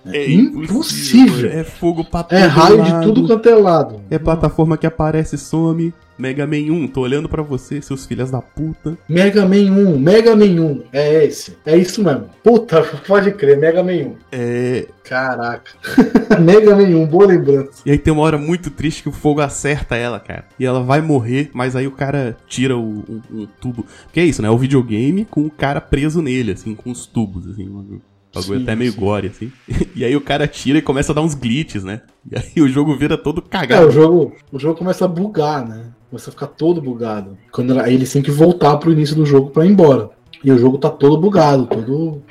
É, 0.06 0.30
impossível. 0.30 1.50
É 1.50 1.64
fogo 1.64 2.04
pra 2.04 2.26
é 2.32 2.42
É 2.42 2.46
raio 2.46 2.78
lado. 2.78 3.00
de 3.00 3.06
tudo 3.08 3.28
quanto 3.28 3.48
é 3.48 3.56
lado. 3.56 4.02
É 4.10 4.20
plataforma 4.20 4.78
que 4.78 4.86
aparece 4.86 5.36
e 5.36 5.40
some. 5.40 5.94
Mega 6.18 6.46
Man 6.46 6.72
1, 6.72 6.88
tô 6.88 7.02
olhando 7.02 7.28
para 7.28 7.42
você, 7.42 7.82
seus 7.82 8.06
filhos 8.06 8.32
da 8.32 8.42
puta. 8.42 8.98
Mega 9.08 9.46
Man 9.46 9.72
1, 9.72 10.00
Mega 10.00 10.36
Man 10.36 10.62
1, 10.62 10.84
é 10.92 11.26
esse. 11.26 11.58
É 11.66 11.76
isso 11.76 12.04
mesmo. 12.04 12.30
Puta, 12.44 12.82
pode 13.08 13.32
crer, 13.32 13.58
Mega 13.58 13.84
Man 13.84 13.92
1. 13.92 14.16
É. 14.32 14.88
Caraca. 15.04 15.72
Mega 16.42 16.76
Man 16.76 16.84
1, 16.84 17.06
boa 17.08 17.28
lembrança. 17.28 17.82
E 17.86 17.92
aí 17.92 17.98
tem 17.98 18.14
uma 18.14 18.24
hora 18.24 18.38
muito 18.38 18.70
triste 18.70 19.04
que 19.04 19.10
o 19.10 19.14
fogo 19.14 19.42
acerta 19.42 19.96
ela, 19.96 20.20
cara. 20.20 20.46
E 20.60 20.66
ela 20.66 20.82
vai 20.82 21.02
morrer, 21.02 21.50
mas 21.54 21.76
aí 21.76 21.88
o 21.88 21.92
cara 21.92 22.38
tira 22.48 22.78
o, 22.78 23.00
o, 23.32 23.42
o 23.42 23.48
tubo. 23.48 23.86
Que 24.12 24.20
é 24.20 24.26
isso, 24.26 24.42
né? 24.42 24.50
O 24.50 24.58
videogame 24.58 25.26
com 25.26 25.46
o 25.46 25.52
cara 25.52 25.82
preso 25.82 26.22
nele, 26.22 26.52
assim, 26.52 26.74
com 26.76 26.92
os 26.92 27.06
tubos, 27.06 27.48
assim. 27.48 27.68
O 27.68 28.02
bagulho 28.34 28.60
sim, 28.60 28.64
até 28.64 28.76
meio 28.76 28.92
sim. 28.92 29.00
gore, 29.00 29.28
assim. 29.28 29.52
E 29.96 30.04
aí 30.04 30.16
o 30.16 30.22
cara 30.22 30.48
tira 30.48 30.80
e 30.80 30.82
começa 30.82 31.12
a 31.12 31.16
dar 31.16 31.22
uns 31.22 31.36
glitches, 31.36 31.84
né? 31.84 32.02
E 32.32 32.36
aí 32.36 32.62
o 32.62 32.68
jogo 32.68 32.98
vira 32.98 33.16
todo 33.16 33.42
cagado. 33.42 33.84
É, 33.84 33.88
o 33.88 33.92
jogo, 33.92 34.36
o 34.52 34.58
jogo 34.58 34.78
começa 34.78 35.06
a 35.06 35.08
bugar, 35.08 35.68
né? 35.68 35.92
Começa 36.14 36.30
a 36.30 36.34
ficar 36.34 36.46
todo 36.46 36.80
bugado. 36.80 37.36
Quando 37.52 37.80
aí 37.80 37.96
eles 37.96 38.14
têm 38.14 38.22
que 38.22 38.30
voltar 38.30 38.78
pro 38.78 38.92
início 38.92 39.16
do 39.16 39.26
jogo 39.26 39.50
para 39.50 39.66
ir 39.66 39.72
embora. 39.72 40.12
E 40.44 40.52
o 40.52 40.58
jogo 40.60 40.78
tá 40.78 40.88
todo 40.88 41.18
bugado, 41.18 41.66
todo 41.66 42.22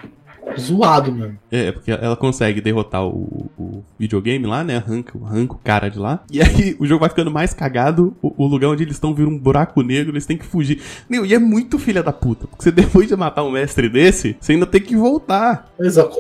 zoado 0.56 1.10
mesmo. 1.10 1.36
É, 1.51 1.72
porque 1.72 1.91
ela 1.91 2.15
consegue 2.15 2.60
derrotar 2.60 3.05
o, 3.05 3.51
o 3.58 3.82
videogame 3.98 4.46
lá, 4.46 4.62
né? 4.62 4.77
Arranca, 4.77 5.19
arranca 5.24 5.55
o 5.55 5.58
cara 5.58 5.89
de 5.89 5.98
lá. 5.98 6.22
E 6.31 6.41
aí 6.41 6.77
o 6.79 6.86
jogo 6.86 7.01
vai 7.01 7.08
ficando 7.08 7.32
mais 7.32 7.53
cagado. 7.53 8.17
O, 8.22 8.44
o 8.44 8.46
lugar 8.46 8.69
onde 8.69 8.84
eles 8.84 8.94
estão 8.94 9.12
vira 9.12 9.29
um 9.29 9.36
buraco 9.36 9.82
negro, 9.82 10.12
eles 10.12 10.27
têm 10.27 10.39
que 10.39 10.46
fugir. 10.46 10.81
Meu, 11.10 11.27
e 11.27 11.34
é 11.34 11.39
muito 11.41 11.77
filha 11.77 12.05
da 12.05 12.12
puta. 12.12 12.46
Porque 12.46 12.62
você 12.62 12.70
depois 12.70 13.08
de 13.08 13.17
matar 13.17 13.43
um 13.43 13.51
mestre 13.51 13.89
desse, 13.89 14.36
você 14.39 14.53
ainda 14.53 14.67
tem 14.67 14.81
que 14.81 14.94
voltar. 14.94 15.72
Exato. 15.81 16.17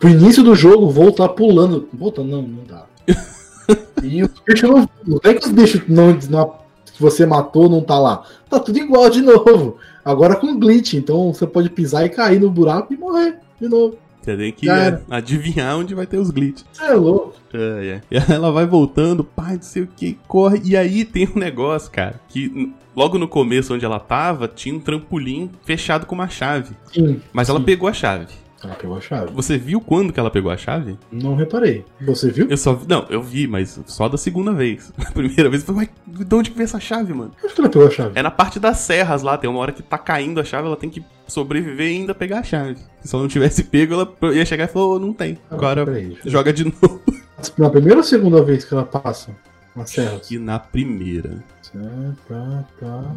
Pro 0.00 0.08
início 0.08 0.42
do 0.42 0.56
jogo, 0.56 0.90
voltar 0.90 1.28
pulando. 1.28 1.88
Voltando, 1.92 2.32
não, 2.32 2.42
não 2.42 2.64
dá. 2.64 2.84
e 4.02 4.24
os 4.24 4.30
bichos 4.44 4.68
não. 4.68 4.88
Não 5.06 5.20
é 5.22 5.34
que 5.34 5.46
os 5.46 5.52
bichos 5.52 5.82
não, 5.86 6.18
não 6.28 6.65
que 6.96 7.02
você 7.02 7.26
matou 7.26 7.68
não 7.68 7.82
tá 7.82 7.98
lá. 7.98 8.24
Tá 8.48 8.58
tudo 8.58 8.78
igual 8.78 9.10
de 9.10 9.20
novo. 9.20 9.76
Agora 10.04 10.36
com 10.36 10.58
glitch, 10.58 10.94
então 10.94 11.32
você 11.32 11.46
pode 11.46 11.68
pisar 11.70 12.04
e 12.04 12.08
cair 12.08 12.40
no 12.40 12.50
buraco 12.50 12.92
e 12.92 12.96
morrer 12.96 13.38
de 13.60 13.68
novo. 13.68 13.98
Você 14.22 14.36
tem 14.36 14.52
que 14.52 14.68
é, 14.68 15.00
adivinhar 15.08 15.76
onde 15.76 15.94
vai 15.94 16.06
ter 16.06 16.16
os 16.16 16.30
glitches. 16.30 16.64
É 16.80 16.92
louco. 16.94 17.34
É, 17.54 17.86
é. 17.86 18.02
E 18.10 18.32
ela 18.32 18.50
vai 18.50 18.66
voltando, 18.66 19.22
pai, 19.22 19.54
não 19.54 19.62
sei 19.62 19.82
o 19.82 19.86
que, 19.86 20.18
corre. 20.26 20.60
E 20.64 20.76
aí 20.76 21.04
tem 21.04 21.28
um 21.28 21.38
negócio, 21.38 21.90
cara, 21.92 22.18
que 22.28 22.72
logo 22.94 23.18
no 23.18 23.28
começo 23.28 23.72
onde 23.72 23.84
ela 23.84 24.00
tava, 24.00 24.48
tinha 24.48 24.74
um 24.74 24.80
trampolim 24.80 25.50
fechado 25.64 26.06
com 26.06 26.14
uma 26.14 26.28
chave. 26.28 26.74
Sim. 26.92 27.20
Mas 27.32 27.46
sim. 27.46 27.52
ela 27.52 27.62
pegou 27.62 27.88
a 27.88 27.92
chave. 27.92 28.34
Ela 28.62 28.74
pegou 28.74 28.96
a 28.96 29.00
chave. 29.00 29.32
Você 29.32 29.58
viu 29.58 29.80
quando 29.80 30.12
que 30.12 30.18
ela 30.18 30.30
pegou 30.30 30.50
a 30.50 30.56
chave? 30.56 30.98
Não 31.12 31.36
reparei. 31.36 31.84
Você 32.00 32.30
viu? 32.30 32.46
Eu 32.48 32.56
só 32.56 32.78
Não, 32.88 33.06
eu 33.10 33.22
vi, 33.22 33.46
mas 33.46 33.78
só 33.86 34.08
da 34.08 34.16
segunda 34.16 34.52
vez. 34.52 34.92
A 34.98 35.12
primeira 35.12 35.50
vez 35.50 35.62
eu 35.62 35.74
falei, 35.74 35.90
mas 36.06 36.26
de 36.26 36.34
onde 36.34 36.50
que 36.50 36.56
veio 36.56 36.64
essa 36.64 36.80
chave, 36.80 37.12
mano? 37.12 37.32
Onde 37.44 37.54
que 37.54 37.60
ela 37.60 37.68
pegou 37.68 37.86
a 37.86 37.90
chave? 37.90 38.18
É 38.18 38.22
na 38.22 38.30
parte 38.30 38.58
das 38.58 38.78
serras 38.78 39.22
lá, 39.22 39.36
tem 39.36 39.48
uma 39.48 39.58
hora 39.58 39.72
que 39.72 39.82
tá 39.82 39.98
caindo 39.98 40.40
a 40.40 40.44
chave, 40.44 40.66
ela 40.66 40.76
tem 40.76 40.88
que 40.88 41.04
sobreviver 41.26 41.86
e 41.86 41.96
ainda 41.96 42.14
pegar 42.14 42.38
a 42.38 42.42
chave. 42.42 42.78
Se 43.02 43.14
ela 43.14 43.22
não 43.22 43.28
tivesse 43.28 43.62
pego, 43.64 43.94
ela 43.94 44.34
ia 44.34 44.44
chegar 44.46 44.64
e 44.64 44.68
falou, 44.68 44.96
oh, 44.96 44.98
não 44.98 45.12
tem. 45.12 45.38
Ah, 45.50 45.54
Agora 45.54 45.84
joga 46.24 46.52
de 46.52 46.64
novo. 46.64 47.02
Na 47.58 47.68
primeira 47.68 47.98
ou 47.98 48.02
segunda 48.02 48.42
vez 48.42 48.64
que 48.64 48.72
ela 48.72 48.84
passa? 48.84 49.36
Nas 49.74 49.90
serras? 49.90 50.30
E 50.30 50.38
na 50.38 50.58
primeira. 50.58 51.44
Certo, 51.60 52.16
tá, 52.26 52.64
tá 52.80 53.14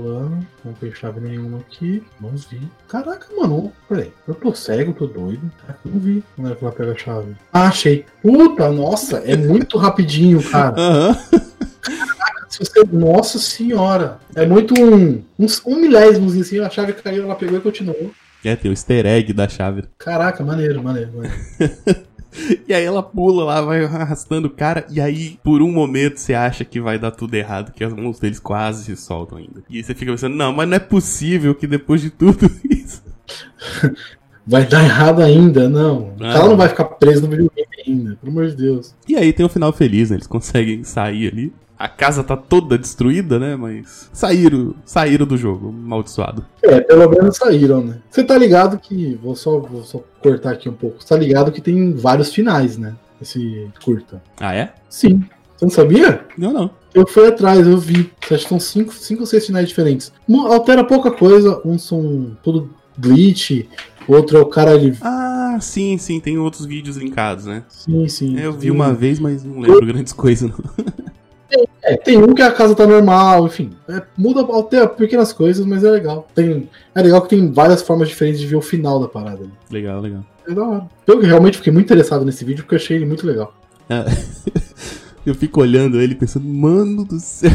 ano, 0.00 0.46
não 0.64 0.72
tem 0.74 0.92
chave 0.92 1.20
nenhuma 1.20 1.58
aqui, 1.58 2.02
não 2.20 2.30
vi. 2.30 2.60
Caraca, 2.88 3.26
mano, 3.36 3.72
peraí, 3.88 4.12
eu 4.26 4.34
tô 4.34 4.54
cego, 4.54 4.92
tô 4.92 5.06
doido. 5.06 5.50
Não 5.84 5.98
vi 5.98 6.22
como 6.34 6.48
é 6.48 6.54
que 6.54 6.64
ela 6.64 6.72
pega 6.72 6.92
a 6.92 6.96
chave. 6.96 7.34
Ah, 7.52 7.68
achei. 7.68 8.06
Puta, 8.22 8.70
nossa, 8.70 9.18
é 9.18 9.36
muito 9.36 9.76
rapidinho, 9.78 10.42
cara. 10.42 10.74
Aham. 10.80 11.16
Você. 12.48 12.84
Nossa 12.92 13.38
senhora! 13.38 14.18
É 14.34 14.44
muito 14.46 14.74
um. 14.78 15.22
Um, 15.38 15.46
um 15.66 15.76
milésimos 15.76 16.36
assim, 16.38 16.60
a 16.60 16.68
chave 16.68 16.92
caiu, 16.92 17.24
ela 17.24 17.34
pegou 17.34 17.56
e 17.56 17.62
continuou. 17.62 18.12
É, 18.44 18.54
tem 18.56 18.70
o 18.70 18.74
easter 18.74 19.06
egg 19.06 19.32
da 19.32 19.48
chave. 19.48 19.84
Caraca, 19.98 20.44
maneiro, 20.44 20.82
maneiro, 20.82 21.12
maneiro. 21.14 21.36
e 22.66 22.72
aí 22.72 22.84
ela 22.84 23.02
pula 23.02 23.44
lá, 23.44 23.60
vai 23.60 23.84
arrastando 23.84 24.48
o 24.48 24.50
cara, 24.50 24.86
e 24.90 25.00
aí, 25.00 25.38
por 25.42 25.62
um 25.62 25.70
momento, 25.70 26.18
você 26.18 26.34
acha 26.34 26.64
que 26.64 26.80
vai 26.80 26.98
dar 26.98 27.10
tudo 27.10 27.34
errado, 27.34 27.72
que 27.72 27.84
as 27.84 27.92
mãos 27.92 28.18
deles 28.18 28.38
quase 28.38 28.84
se 28.84 28.96
soltam 28.96 29.38
ainda. 29.38 29.62
E 29.68 29.76
aí 29.76 29.84
você 29.84 29.94
fica 29.94 30.10
pensando, 30.10 30.34
não, 30.34 30.52
mas 30.52 30.68
não 30.68 30.76
é 30.76 30.80
possível 30.80 31.54
que 31.54 31.66
depois 31.66 32.00
de 32.00 32.10
tudo 32.10 32.50
isso. 32.68 33.02
vai 34.46 34.66
dar 34.66 34.82
errado 34.82 35.22
ainda, 35.22 35.68
não. 35.68 36.14
Ah, 36.20 36.34
ela 36.34 36.48
não 36.48 36.56
vai 36.56 36.68
ficar 36.68 36.84
preso 36.84 37.22
no 37.22 37.28
videogame 37.28 37.68
ainda, 37.86 38.16
pelo 38.16 38.32
amor 38.32 38.48
de 38.48 38.56
Deus. 38.56 38.94
E 39.08 39.16
aí 39.16 39.32
tem 39.32 39.46
um 39.46 39.48
final 39.48 39.72
feliz, 39.72 40.10
né? 40.10 40.16
Eles 40.16 40.26
conseguem 40.26 40.82
sair 40.84 41.30
ali 41.30 41.52
a 41.82 41.88
casa 41.88 42.22
tá 42.22 42.36
toda 42.36 42.78
destruída, 42.78 43.40
né? 43.40 43.56
Mas 43.56 44.08
saíram, 44.12 44.72
saíram 44.84 45.26
do 45.26 45.36
jogo, 45.36 45.72
maldiçoado. 45.72 46.46
É, 46.62 46.80
pelo 46.80 47.10
menos 47.10 47.36
saíram, 47.36 47.82
né? 47.82 47.98
Você 48.08 48.22
tá 48.22 48.38
ligado 48.38 48.78
que. 48.78 49.18
Vou 49.20 49.34
só, 49.34 49.58
vou 49.58 49.82
só 49.82 50.00
cortar 50.22 50.52
aqui 50.52 50.68
um 50.68 50.74
pouco. 50.74 51.02
Você 51.02 51.08
tá 51.08 51.16
ligado 51.16 51.50
que 51.50 51.60
tem 51.60 51.92
vários 51.92 52.32
finais, 52.32 52.78
né? 52.78 52.94
Esse 53.20 53.68
curta. 53.84 54.22
Ah, 54.38 54.54
é? 54.54 54.72
Sim. 54.88 55.24
Você 55.56 55.64
não 55.64 55.70
sabia? 55.70 56.24
Não, 56.38 56.52
não. 56.52 56.70
Eu 56.94 57.04
fui 57.04 57.26
atrás, 57.26 57.66
eu 57.66 57.76
vi. 57.76 58.12
Acho 58.30 58.44
que 58.44 58.48
são 58.48 58.60
cinco, 58.60 58.94
cinco 58.94 59.22
ou 59.22 59.26
seis 59.26 59.44
finais 59.44 59.68
diferentes. 59.68 60.12
altera 60.48 60.84
pouca 60.84 61.10
coisa, 61.10 61.60
uns 61.64 61.82
são 61.82 62.36
tudo 62.44 62.70
glitch, 62.96 63.66
outro 64.06 64.38
é 64.38 64.40
o 64.40 64.46
cara 64.46 64.70
ali. 64.70 64.96
Ah, 65.00 65.58
sim, 65.60 65.98
sim, 65.98 66.20
tem 66.20 66.38
outros 66.38 66.64
vídeos 66.64 66.96
linkados, 66.96 67.46
né? 67.46 67.64
Sim, 67.68 68.06
sim. 68.06 68.38
Eu 68.38 68.52
vi 68.52 68.70
uma 68.70 68.94
vez, 68.94 69.18
mas 69.18 69.42
não 69.42 69.58
lembro 69.58 69.82
eu... 69.82 69.86
grandes 69.86 70.12
coisas, 70.12 70.48
não. 70.48 70.58
É, 71.82 71.96
tem 71.96 72.16
um 72.16 72.32
que 72.32 72.42
a 72.42 72.52
casa 72.52 72.74
tá 72.74 72.86
normal, 72.86 73.46
enfim. 73.46 73.72
É, 73.88 74.02
muda 74.16 74.46
até 74.58 74.86
pequenas 74.86 75.32
coisas, 75.32 75.66
mas 75.66 75.82
é 75.82 75.90
legal. 75.90 76.28
Tem, 76.34 76.68
é 76.94 77.02
legal 77.02 77.22
que 77.22 77.30
tem 77.30 77.50
várias 77.50 77.82
formas 77.82 78.08
diferentes 78.08 78.40
de 78.40 78.46
ver 78.46 78.56
o 78.56 78.62
final 78.62 79.00
da 79.00 79.08
parada. 79.08 79.42
Né? 79.42 79.50
Legal, 79.70 80.00
legal. 80.00 80.24
É 80.48 80.54
da 80.54 80.64
hora. 80.64 80.88
Eu 81.06 81.20
realmente 81.20 81.58
fiquei 81.58 81.72
muito 81.72 81.86
interessado 81.86 82.24
nesse 82.24 82.44
vídeo 82.44 82.62
porque 82.62 82.74
eu 82.74 82.78
achei 82.78 82.96
ele 82.96 83.06
muito 83.06 83.26
legal. 83.26 83.54
É. 83.90 84.04
eu 85.26 85.34
fico 85.34 85.60
olhando 85.60 86.00
ele 86.00 86.14
pensando, 86.14 86.46
mano 86.46 87.04
do 87.04 87.18
céu. 87.18 87.50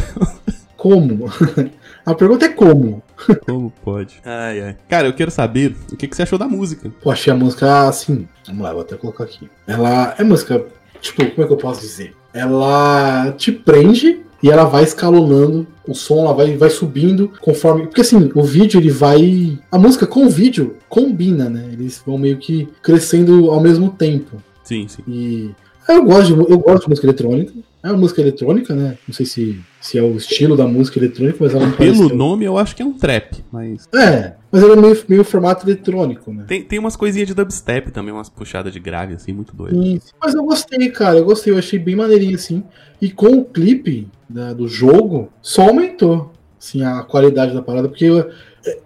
Como? 0.75 1.29
A 2.07 2.15
pergunta 2.15 2.46
é 2.46 2.50
como? 2.50 3.03
Como 3.46 3.69
pode? 3.84 4.22
Ai, 4.24 4.62
ai. 4.62 4.77
Cara, 4.88 5.10
eu 5.10 5.13
quero 5.13 5.29
saber 5.29 5.75
o 5.91 5.98
que, 5.98 6.07
que 6.07 6.15
você 6.15 6.24
achou 6.24 6.39
da 6.39 6.48
música. 6.48 6.89
Eu 7.03 7.12
achei 7.12 7.34
a 7.34 7.36
música 7.36 7.86
assim. 7.86 8.25
Vamos 8.46 8.63
lá, 8.63 8.72
vou 8.72 8.81
até 8.81 8.96
colocar 8.96 9.25
aqui. 9.25 9.50
Ela 9.67 10.15
é 10.17 10.24
música. 10.24 10.65
Tipo, 11.01 11.30
como 11.32 11.44
é 11.44 11.48
que 11.48 11.54
eu 11.54 11.58
posso 11.58 11.82
dizer? 11.82 12.13
ela 12.38 13.34
te 13.38 13.51
prende 13.51 14.20
e 14.42 14.51
ela 14.51 14.66
vai 14.66 14.84
escalonando 14.84 15.66
o 15.88 15.96
som, 15.96 16.20
ela 16.20 16.34
vai, 16.34 16.56
vai 16.56 16.70
subindo 16.70 17.32
conforme. 17.42 17.88
Porque 17.88 18.01
assim, 18.01 18.30
o 18.36 18.44
vídeo 18.44 18.80
ele 18.80 18.92
vai. 18.92 19.58
A 19.72 19.80
música 19.80 20.06
com 20.06 20.25
o 20.25 20.30
vídeo 20.30 20.75
combina, 20.88 21.50
né? 21.50 21.70
Eles 21.72 22.01
vão 22.06 22.18
meio 22.18 22.38
que 22.38 22.68
crescendo 22.84 23.50
ao 23.50 23.60
mesmo 23.60 23.89
tempo. 23.89 24.42
Sim, 24.63 24.88
sim. 24.88 25.01
E 25.08 25.50
eu 25.89 26.04
gosto 26.04 26.36
de, 26.36 26.51
eu 26.51 26.60
gosto 26.60 26.84
de 26.84 26.89
música 26.89 27.08
eletrônica. 27.08 27.54
É 27.82 27.88
uma 27.89 27.98
música 27.98 28.22
eletrônica, 28.22 28.75
né? 28.75 28.98
Não 29.08 29.13
sei 29.13 29.25
se, 29.25 29.60
se 29.82 29.98
é 29.98 30.04
o 30.04 30.18
estilo 30.18 30.56
da 30.56 30.68
música 30.68 31.00
eletrônica, 31.00 31.38
mas 31.39 31.56
ela 31.56 31.72
Pelo 31.72 32.10
nome, 32.10 32.46
eu 32.46 32.58
acho 32.58 32.75
que 32.75 32.82
é 32.84 32.86
um 32.86 32.94
trap, 32.94 33.44
mas. 33.51 33.88
É, 33.96 34.34
mas 34.51 34.63
ela 34.63 34.74
é 34.74 34.75
meio, 34.75 35.04
meio 35.08 35.24
formato 35.24 35.66
eletrônico, 35.66 36.32
né? 36.32 36.46
Tem, 36.48 36.63
tem 36.63 36.80
umas 36.80 36.96
coisinhas 36.96 37.27
de 37.27 37.34
dubstep 37.34 37.92
também, 37.92 38.13
umas 38.13 38.30
puxadas 38.30 38.72
de 38.72 38.80
grave, 38.80 39.13
assim, 39.13 39.34
muito 39.34 39.56
doido. 39.56 39.82
Sim, 39.82 40.00
mas 40.22 40.34
eu 40.34 40.44
gostei, 40.44 40.89
cara. 40.89 41.18
Eu 41.18 41.25
gostei, 41.25 41.54
eu 41.54 41.58
achei 41.58 41.77
bem 41.77 41.96
maneirinho, 41.96 42.36
assim. 42.36 42.63
E 43.01 43.12
com 43.12 43.27
o 43.27 43.46
clipe 43.46 44.08
né, 44.30 44.54
do 44.54 44.68
jogo, 44.68 45.30
só 45.42 45.63
aumentou 45.63 46.32
assim, 46.60 46.84
a 46.84 47.04
qualidade 47.04 47.54
da 47.54 47.62
parada, 47.62 47.88
porque 47.88 48.06
eu, 48.06 48.30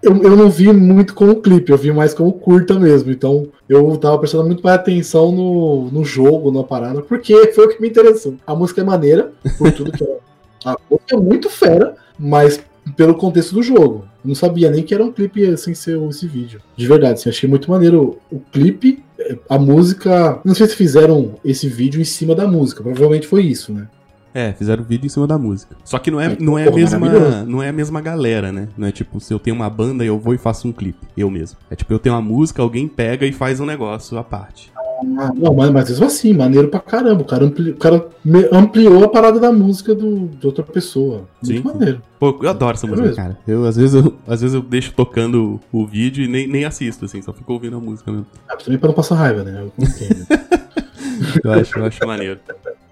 eu, 0.01 0.23
eu 0.23 0.35
não 0.35 0.49
vi 0.49 0.71
muito 0.71 1.13
como 1.13 1.41
clipe, 1.41 1.71
eu 1.71 1.77
vi 1.77 1.91
mais 1.91 2.13
como 2.13 2.31
curta 2.33 2.79
mesmo. 2.79 3.11
Então 3.11 3.47
eu 3.67 3.97
tava 3.97 4.19
prestando 4.19 4.45
muito 4.45 4.63
mais 4.63 4.75
atenção 4.75 5.31
no, 5.31 5.89
no 5.89 6.03
jogo, 6.03 6.51
na 6.51 6.63
parada, 6.63 7.01
porque 7.01 7.47
foi 7.53 7.65
o 7.65 7.69
que 7.69 7.81
me 7.81 7.89
interessou. 7.89 8.35
A 8.45 8.53
música 8.53 8.81
é 8.81 8.83
maneira, 8.83 9.31
por 9.57 9.71
tudo 9.71 9.91
que 9.91 10.03
é. 10.03 10.17
A 10.65 10.77
música 10.89 11.15
é 11.15 11.17
muito 11.17 11.49
fera, 11.49 11.95
mas 12.19 12.63
pelo 12.95 13.15
contexto 13.15 13.53
do 13.53 13.63
jogo. 13.63 14.05
Eu 14.23 14.27
não 14.27 14.35
sabia 14.35 14.69
nem 14.69 14.83
que 14.83 14.93
era 14.93 15.03
um 15.03 15.11
clipe 15.11 15.57
sem 15.57 15.73
ser 15.73 15.99
esse 16.09 16.27
vídeo. 16.27 16.61
De 16.75 16.87
verdade, 16.87 17.13
assim, 17.13 17.29
achei 17.29 17.49
muito 17.49 17.69
maneiro 17.69 18.17
o 18.31 18.39
clipe, 18.39 19.03
a 19.49 19.57
música. 19.57 20.39
Não 20.43 20.53
sei 20.53 20.67
se 20.67 20.75
fizeram 20.75 21.35
esse 21.43 21.67
vídeo 21.67 22.01
em 22.01 22.05
cima 22.05 22.35
da 22.35 22.47
música, 22.47 22.81
provavelmente 22.81 23.27
foi 23.27 23.43
isso, 23.43 23.73
né? 23.73 23.87
É, 24.33 24.53
fizeram 24.53 24.83
vídeo 24.83 25.05
em 25.05 25.09
cima 25.09 25.27
da 25.27 25.37
música. 25.37 25.75
Só 25.83 25.99
que 25.99 26.09
não 26.09 26.19
é, 26.19 26.37
não 26.39 26.57
é, 26.57 26.67
a 26.67 26.71
mesma, 26.71 27.43
não 27.45 27.61
é 27.61 27.67
a 27.67 27.73
mesma 27.73 27.99
galera, 27.99 28.51
né? 28.51 28.69
Não 28.77 28.87
é 28.87 28.91
tipo, 28.91 29.19
se 29.19 29.33
eu 29.33 29.39
tenho 29.39 29.55
uma 29.55 29.69
banda, 29.69 30.05
eu 30.05 30.17
vou 30.17 30.33
e 30.33 30.37
faço 30.37 30.67
um 30.67 30.71
clipe, 30.71 31.05
eu 31.17 31.29
mesmo. 31.29 31.57
É 31.69 31.75
tipo, 31.75 31.91
eu 31.93 31.99
tenho 31.99 32.15
uma 32.15 32.21
música, 32.21 32.61
alguém 32.61 32.87
pega 32.87 33.25
e 33.25 33.33
faz 33.33 33.59
um 33.59 33.65
negócio 33.65 34.17
à 34.17 34.23
parte. 34.23 34.71
Ah, 35.17 35.31
não, 35.35 35.53
mas, 35.53 35.71
mas 35.71 35.89
mesmo 35.89 36.05
assim, 36.05 36.33
maneiro 36.33 36.67
pra 36.67 36.79
caramba. 36.79 37.21
O 37.21 37.25
cara, 37.25 37.45
ampli, 37.45 37.71
o 37.71 37.77
cara 37.77 38.07
ampliou 38.51 39.03
a 39.03 39.09
parada 39.09 39.39
da 39.39 39.51
música 39.51 39.95
do, 39.95 40.27
de 40.27 40.45
outra 40.45 40.63
pessoa. 40.63 41.27
Muito 41.43 41.61
Sim. 41.61 41.63
maneiro. 41.63 42.01
Pô, 42.19 42.37
eu 42.41 42.49
adoro 42.49 42.75
essa 42.75 42.85
é 42.85 42.89
música, 42.89 43.07
mesmo. 43.07 43.17
cara. 43.17 43.37
Eu 43.47 43.65
às, 43.65 43.75
vezes, 43.75 43.95
eu, 43.95 44.13
às 44.27 44.41
vezes 44.41 44.53
eu 44.53 44.61
deixo 44.61 44.93
tocando 44.93 45.59
o 45.71 45.85
vídeo 45.85 46.23
e 46.23 46.27
nem, 46.27 46.47
nem 46.47 46.65
assisto, 46.65 47.05
assim, 47.05 47.21
só 47.21 47.33
fico 47.33 47.51
ouvindo 47.51 47.77
a 47.77 47.79
música 47.79 48.11
mesmo. 48.11 48.27
Ah, 48.47 48.55
também 48.55 48.77
pra 48.77 48.89
não 48.89 48.95
passar 48.95 49.15
raiva, 49.15 49.43
né? 49.43 49.63
Eu 49.63 49.73
eu, 51.43 51.51
acho, 51.53 51.79
eu 51.79 51.85
acho 51.85 52.05
maneiro. 52.05 52.39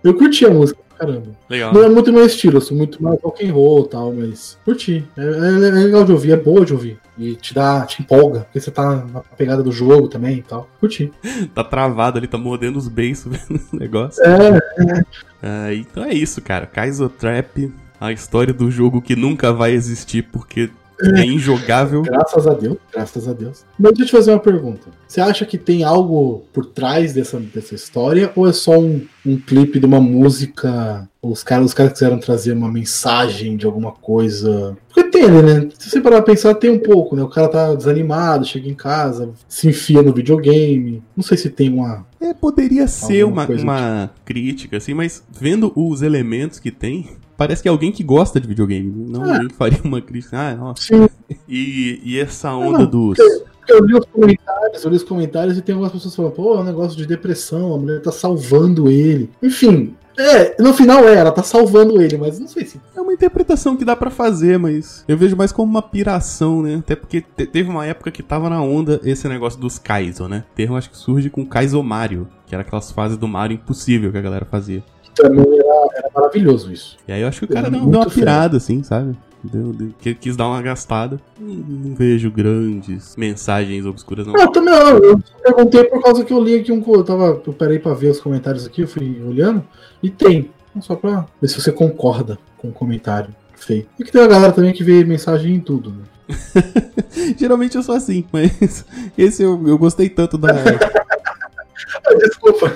Eu 0.03 0.13
curti 0.15 0.45
a 0.45 0.49
música 0.49 0.79
caramba. 0.99 1.27
Legal. 1.49 1.73
Não 1.73 1.83
é 1.83 1.89
muito 1.89 2.11
meu 2.11 2.25
estilo, 2.25 2.57
eu 2.57 2.61
sou 2.61 2.75
muito 2.75 3.01
mais 3.01 3.19
rock 3.21 3.47
and 3.47 3.53
roll 3.53 3.85
e 3.85 3.89
tal, 3.89 4.13
mas 4.13 4.57
curti. 4.65 5.07
É, 5.17 5.21
é, 5.21 5.25
é, 5.25 5.69
legal 5.85 6.03
de 6.03 6.11
ouvir, 6.11 6.31
é 6.33 6.37
boa 6.37 6.65
de 6.65 6.73
ouvir. 6.73 6.99
E 7.17 7.35
te 7.35 7.53
dá, 7.53 7.85
te 7.85 8.01
empolga, 8.01 8.41
porque 8.41 8.59
você 8.59 8.71
tá 8.71 9.05
na 9.05 9.21
pegada 9.37 9.63
do 9.63 9.71
jogo 9.71 10.07
também 10.07 10.37
e 10.37 10.41
tal. 10.41 10.69
Curti. 10.79 11.11
tá 11.55 11.63
travado 11.63 12.17
ali, 12.17 12.27
tá 12.27 12.37
mordendo 12.37 12.77
os 12.77 12.87
beiços 12.87 13.31
vendo 13.47 13.61
o 13.71 13.77
negócio. 13.77 14.21
É, 14.23 14.57
é. 14.57 15.03
Ah, 15.41 15.73
então 15.73 16.03
é 16.03 16.13
isso, 16.13 16.41
cara. 16.41 16.65
Kaizo 16.65 17.07
Trap, 17.09 17.71
a 17.99 18.11
história 18.11 18.53
do 18.53 18.69
jogo 18.69 19.01
que 19.01 19.15
nunca 19.15 19.53
vai 19.53 19.71
existir 19.71 20.23
porque 20.23 20.69
é 21.01 21.25
injogável. 21.25 22.01
Graças 22.01 22.47
a 22.47 22.53
Deus, 22.53 22.77
graças 22.91 23.27
a 23.27 23.33
Deus. 23.33 23.65
Mas 23.77 23.93
deixa 23.93 24.03
eu 24.03 24.07
te 24.07 24.11
fazer 24.11 24.31
uma 24.31 24.39
pergunta. 24.39 24.87
Você 25.07 25.21
acha 25.21 25.45
que 25.45 25.57
tem 25.57 25.83
algo 25.83 26.43
por 26.53 26.65
trás 26.65 27.13
dessa, 27.13 27.39
dessa 27.39 27.75
história 27.75 28.31
ou 28.35 28.47
é 28.47 28.53
só 28.53 28.77
um, 28.77 29.05
um 29.25 29.37
clipe 29.37 29.79
de 29.79 29.85
uma 29.85 29.99
música? 29.99 31.07
Os 31.21 31.43
caras, 31.43 31.67
os 31.67 31.73
caras 31.73 31.93
quiseram 31.93 32.17
trazer 32.17 32.53
uma 32.53 32.71
mensagem 32.71 33.57
de 33.57 33.65
alguma 33.65 33.91
coisa. 33.91 34.77
Porque 34.87 35.09
tem, 35.09 35.29
né? 35.29 35.69
Se 35.77 35.89
você 35.89 36.01
parar 36.01 36.21
pra 36.21 36.33
pensar, 36.33 36.53
tem 36.55 36.69
um 36.69 36.79
pouco, 36.79 37.15
né? 37.15 37.23
O 37.23 37.29
cara 37.29 37.47
tá 37.47 37.75
desanimado, 37.75 38.45
chega 38.45 38.69
em 38.69 38.73
casa, 38.73 39.31
se 39.47 39.67
enfia 39.67 40.01
no 40.01 40.13
videogame. 40.13 41.03
Não 41.15 41.23
sei 41.23 41.37
se 41.37 41.49
tem 41.49 41.73
uma. 41.73 42.05
É, 42.21 42.33
poderia 42.33 42.87
ser 42.87 43.25
uma, 43.25 43.45
uma 43.45 44.07
tipo. 44.07 44.21
crítica, 44.25 44.77
assim, 44.77 44.93
mas 44.93 45.23
vendo 45.29 45.71
os 45.75 46.01
elementos 46.01 46.59
que 46.59 46.71
tem, 46.71 47.09
parece 47.39 47.61
que 47.61 47.69
é 47.69 47.71
alguém 47.71 47.89
que 47.89 48.03
gosta 48.03 48.37
de 48.37 48.45
videogame. 48.45 48.91
Não 49.07 49.33
é. 49.33 49.47
faria 49.57 49.79
uma 49.81 50.01
crítica. 50.01 50.37
Ah, 50.37 50.55
nossa. 50.55 50.83
Sim. 50.83 51.07
E, 51.47 52.01
e 52.03 52.19
essa 52.19 52.53
onda 52.53 52.79
não, 52.79 52.85
dos. 52.85 53.17
Eu 53.17 53.85
li 53.85 53.93
os 53.93 54.05
comentários, 54.05 54.83
eu 54.83 54.89
li 54.89 54.95
os 54.97 55.03
comentários 55.03 55.57
e 55.57 55.61
tem 55.61 55.73
algumas 55.73 55.93
pessoas 55.93 56.15
falando, 56.15 56.33
pô, 56.33 56.55
é 56.55 56.59
um 56.59 56.63
negócio 56.63 56.97
de 56.97 57.05
depressão, 57.05 57.73
a 57.75 57.77
mulher 57.77 58.01
tá 58.01 58.11
salvando 58.11 58.89
ele. 58.89 59.29
Enfim, 59.43 59.95
é, 60.17 60.61
no 60.61 60.73
final 60.73 61.07
é, 61.07 61.15
ela 61.15 61.31
tá 61.31 61.43
salvando 61.43 62.01
ele, 62.01 62.17
mas 62.17 62.39
não 62.39 62.47
sei 62.47 62.65
se. 62.65 62.81
É 62.93 62.99
uma 62.99 63.13
interpretação 63.13 63.77
que 63.77 63.85
dá 63.85 63.95
para 63.95 64.09
fazer, 64.09 64.57
mas 64.57 65.05
eu 65.07 65.15
vejo 65.15 65.37
mais 65.37 65.51
como 65.51 65.71
uma 65.71 65.83
piração, 65.83 66.61
né? 66.63 66.77
Até 66.77 66.95
porque 66.95 67.21
te 67.21 67.45
teve 67.45 67.69
uma 67.69 67.85
época 67.85 68.11
que 68.11 68.21
tava 68.23 68.49
na 68.49 68.61
onda 68.61 68.99
esse 69.03 69.27
negócio 69.29 69.59
dos 69.59 69.77
Kaizo, 69.77 70.27
né? 70.27 70.43
Termo 70.55 70.75
acho 70.75 70.89
que 70.89 70.97
surge 70.97 71.29
com 71.29 71.45
Kaizo 71.45 71.81
Mario, 71.83 72.27
que 72.47 72.55
era 72.55 72.63
aquelas 72.63 72.91
fases 72.91 73.17
do 73.17 73.27
Mario 73.27 73.55
impossível 73.55 74.11
que 74.11 74.17
a 74.17 74.21
galera 74.21 74.45
fazia 74.45 74.83
também 75.15 75.59
era, 75.59 75.87
era 75.95 76.09
maravilhoso 76.13 76.71
isso. 76.71 76.97
E 77.07 77.11
aí 77.11 77.21
eu 77.21 77.27
acho 77.27 77.39
que 77.39 77.45
o 77.45 77.53
cara 77.53 77.69
deu, 77.69 77.85
deu 77.85 77.99
uma 77.99 78.09
pirada, 78.09 78.57
assim, 78.57 78.83
sabe? 78.83 79.17
Deu, 79.43 79.71
deu, 79.71 79.93
quis 80.19 80.35
dar 80.35 80.47
uma 80.47 80.61
gastada. 80.61 81.19
Não, 81.39 81.53
não, 81.53 81.95
vejo 81.95 82.29
grandes 82.29 83.15
mensagens 83.15 83.85
obscuras, 83.85 84.27
não. 84.27 84.33
Não, 84.33 84.51
também 84.51 84.73
não. 84.73 84.97
Eu 84.97 85.19
perguntei 85.41 85.85
por 85.85 86.01
causa 86.01 86.25
que 86.25 86.33
eu 86.33 86.43
li 86.43 86.55
aqui 86.55 86.71
um. 86.71 86.83
Eu, 86.87 87.03
tava, 87.03 87.41
eu 87.45 87.53
parei 87.53 87.79
pra 87.79 87.93
ver 87.93 88.09
os 88.09 88.19
comentários 88.19 88.65
aqui, 88.65 88.81
eu 88.81 88.87
fui 88.87 89.21
olhando. 89.25 89.63
E 90.03 90.09
tem. 90.09 90.51
Só 90.81 90.95
pra 90.95 91.25
ver 91.41 91.47
se 91.47 91.59
você 91.59 91.71
concorda 91.71 92.37
com 92.57 92.69
o 92.69 92.73
comentário 92.73 93.33
feio. 93.55 93.85
E 93.99 94.03
que 94.03 94.11
tem 94.11 94.21
uma 94.21 94.27
galera 94.27 94.53
também 94.53 94.73
que 94.73 94.83
vê 94.83 95.03
mensagem 95.03 95.55
em 95.55 95.59
tudo, 95.59 95.91
né? 95.91 96.03
Geralmente 97.37 97.75
eu 97.75 97.83
sou 97.83 97.95
assim, 97.95 98.25
mas 98.31 98.85
esse 99.17 99.43
eu, 99.43 99.67
eu 99.67 99.77
gostei 99.77 100.09
tanto 100.09 100.37
da. 100.37 100.49
Desculpa. 102.19 102.71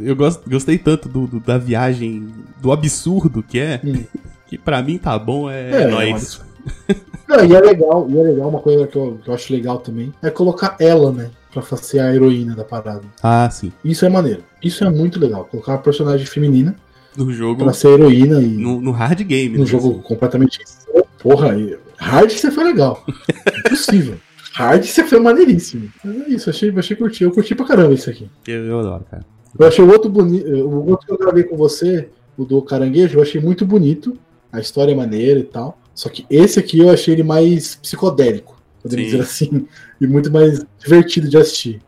Eu 0.00 0.14
gost, 0.14 0.42
gostei 0.46 0.78
tanto 0.78 1.08
do, 1.08 1.26
do, 1.26 1.40
da 1.40 1.58
viagem, 1.58 2.28
do 2.60 2.72
absurdo 2.72 3.42
que 3.42 3.58
é, 3.58 3.80
hum. 3.84 4.04
que 4.46 4.58
pra 4.58 4.82
mim 4.82 4.98
tá 4.98 5.18
bom, 5.18 5.50
é, 5.50 5.82
é 5.82 5.86
nóis. 5.86 6.40
Não, 7.28 7.44
e 7.44 7.54
é 7.54 7.60
legal, 7.60 8.06
e 8.08 8.18
é 8.18 8.22
legal, 8.22 8.48
uma 8.48 8.60
coisa 8.60 8.86
que 8.86 8.96
eu, 8.96 9.18
que 9.22 9.28
eu 9.28 9.34
acho 9.34 9.52
legal 9.52 9.78
também, 9.78 10.12
é 10.22 10.30
colocar 10.30 10.76
ela, 10.78 11.10
né? 11.10 11.30
Pra 11.52 11.62
ser 11.78 12.00
a 12.00 12.14
heroína 12.14 12.54
da 12.54 12.64
parada. 12.64 13.02
Ah, 13.22 13.48
sim. 13.50 13.72
Isso 13.82 14.04
é 14.04 14.08
maneiro. 14.10 14.44
Isso 14.62 14.84
é 14.84 14.90
muito 14.90 15.18
legal. 15.18 15.44
Colocar 15.44 15.72
uma 15.72 15.78
personagem 15.78 16.26
feminina 16.26 16.76
No 17.16 17.32
jogo. 17.32 17.64
Pra 17.64 17.72
ser 17.72 17.88
heroína 17.94 18.42
e. 18.42 18.46
No, 18.46 18.78
no 18.78 18.90
hard 18.90 19.22
game. 19.24 19.56
No 19.56 19.64
né, 19.64 19.70
jogo 19.70 19.92
assim. 19.92 20.02
completamente. 20.02 20.60
Porra, 21.18 21.56
hard 21.96 22.30
você 22.30 22.50
foi 22.50 22.62
legal. 22.62 23.02
Impossível. 23.64 24.18
Hard 24.56 24.84
você 24.84 25.04
foi 25.04 25.20
maneiríssimo. 25.20 25.92
Mas 26.02 26.16
é 26.16 26.28
isso, 26.30 26.48
achei, 26.48 26.72
achei 26.74 26.96
curtir. 26.96 27.24
Eu 27.24 27.30
curti 27.30 27.54
pra 27.54 27.66
caramba 27.66 27.92
isso 27.92 28.08
aqui. 28.08 28.26
Eu, 28.48 28.64
eu 28.64 28.78
adoro, 28.78 29.04
cara. 29.04 29.22
Eu 29.58 29.66
achei 29.66 29.84
o 29.84 29.88
outro 29.90 30.08
bonito. 30.08 30.48
O 30.48 30.88
outro 30.88 31.06
que 31.06 31.12
eu 31.12 31.18
gravei 31.18 31.44
com 31.44 31.58
você, 31.58 32.08
o 32.38 32.44
do 32.46 32.62
caranguejo, 32.62 33.18
eu 33.18 33.22
achei 33.22 33.38
muito 33.38 33.66
bonito. 33.66 34.18
A 34.50 34.58
história 34.58 34.92
é 34.92 34.94
maneira 34.94 35.38
e 35.38 35.44
tal. 35.44 35.78
Só 35.94 36.08
que 36.08 36.24
esse 36.30 36.58
aqui 36.58 36.78
eu 36.78 36.88
achei 36.88 37.12
ele 37.12 37.22
mais 37.22 37.74
psicodélico, 37.76 38.58
podemos 38.82 39.04
Sim. 39.04 39.10
dizer 39.10 39.22
assim. 39.22 39.68
E 39.98 40.06
muito 40.06 40.30
mais 40.30 40.62
divertido 40.78 41.26
de 41.26 41.38
assistir. 41.38 41.80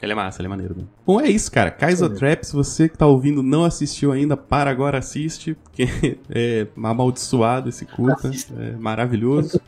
Ele 0.00 0.12
é 0.12 0.14
massa, 0.14 0.40
ele 0.40 0.46
é 0.46 0.48
maneiro. 0.48 0.76
Né? 0.78 0.84
Bom, 1.04 1.20
é 1.20 1.28
isso, 1.28 1.50
cara. 1.50 1.72
Kaiser 1.72 2.08
é. 2.08 2.14
Trap, 2.14 2.44
se 2.44 2.52
você 2.52 2.88
que 2.88 2.96
tá 2.96 3.04
ouvindo 3.04 3.42
não 3.42 3.64
assistiu 3.64 4.12
ainda, 4.12 4.36
para 4.36 4.70
agora, 4.70 4.98
assiste, 4.98 5.54
porque 5.54 5.88
é 6.30 6.68
amaldiçoado 6.76 7.68
esse 7.68 7.84
curta. 7.84 8.30
É 8.60 8.76
maravilhoso. 8.76 9.60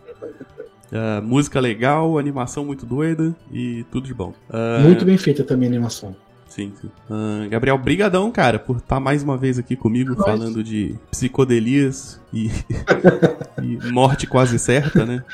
Uh, 0.95 1.21
música 1.21 1.59
legal, 1.59 2.17
animação 2.19 2.65
muito 2.65 2.87
doida 2.87 3.35
e 3.53 3.85
tudo 3.91 4.07
de 4.07 4.15
bom. 4.15 4.33
Uh, 4.49 4.81
muito 4.85 5.05
bem 5.05 5.19
feita 5.19 5.43
também 5.43 5.69
a 5.69 5.73
animação. 5.73 6.15
Sim, 6.49 6.73
sim. 6.81 6.89
Uh, 7.11 7.49
Gabriel, 7.51 7.77
brigadão, 7.77 8.31
cara, 8.31 8.61
por 8.61 8.77
estar 8.77 8.97
tá 8.97 9.01
mais 9.01 9.25
uma 9.25 9.37
vez 9.37 9.59
aqui 9.59 9.75
comigo 9.75 10.15
Nossa. 10.15 10.25
falando 10.25 10.63
de 10.63 10.95
psicodelias 11.11 12.21
e, 12.33 12.49
e 13.61 13.91
morte 13.91 14.29
quase 14.29 14.57
certa, 14.57 15.05
né? 15.05 15.25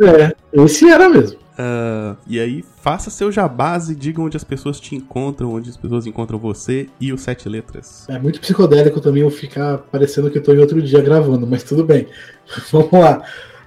É, 0.00 0.34
esse 0.62 0.88
era 0.88 1.10
mesmo. 1.10 1.38
Uh, 1.58 2.16
e 2.26 2.40
aí, 2.40 2.64
faça 2.82 3.10
seu 3.10 3.32
jabás 3.32 3.88
e 3.88 3.94
diga 3.94 4.20
onde 4.20 4.36
as 4.36 4.44
pessoas 4.44 4.78
te 4.78 4.94
encontram, 4.94 5.52
onde 5.52 5.70
as 5.70 5.76
pessoas 5.76 6.06
encontram 6.06 6.38
você 6.38 6.88
e 7.00 7.12
o 7.12 7.18
Sete 7.18 7.48
Letras. 7.48 8.06
É 8.08 8.18
muito 8.18 8.40
psicodélico 8.40 9.00
também 9.00 9.22
eu 9.22 9.30
ficar 9.30 9.78
parecendo 9.78 10.30
que 10.30 10.38
eu 10.38 10.42
tô 10.42 10.54
em 10.54 10.58
outro 10.58 10.80
dia 10.80 11.00
gravando, 11.00 11.46
mas 11.46 11.62
tudo 11.62 11.84
bem. 11.84 12.06
Vamos 12.72 12.92
lá. 12.92 13.22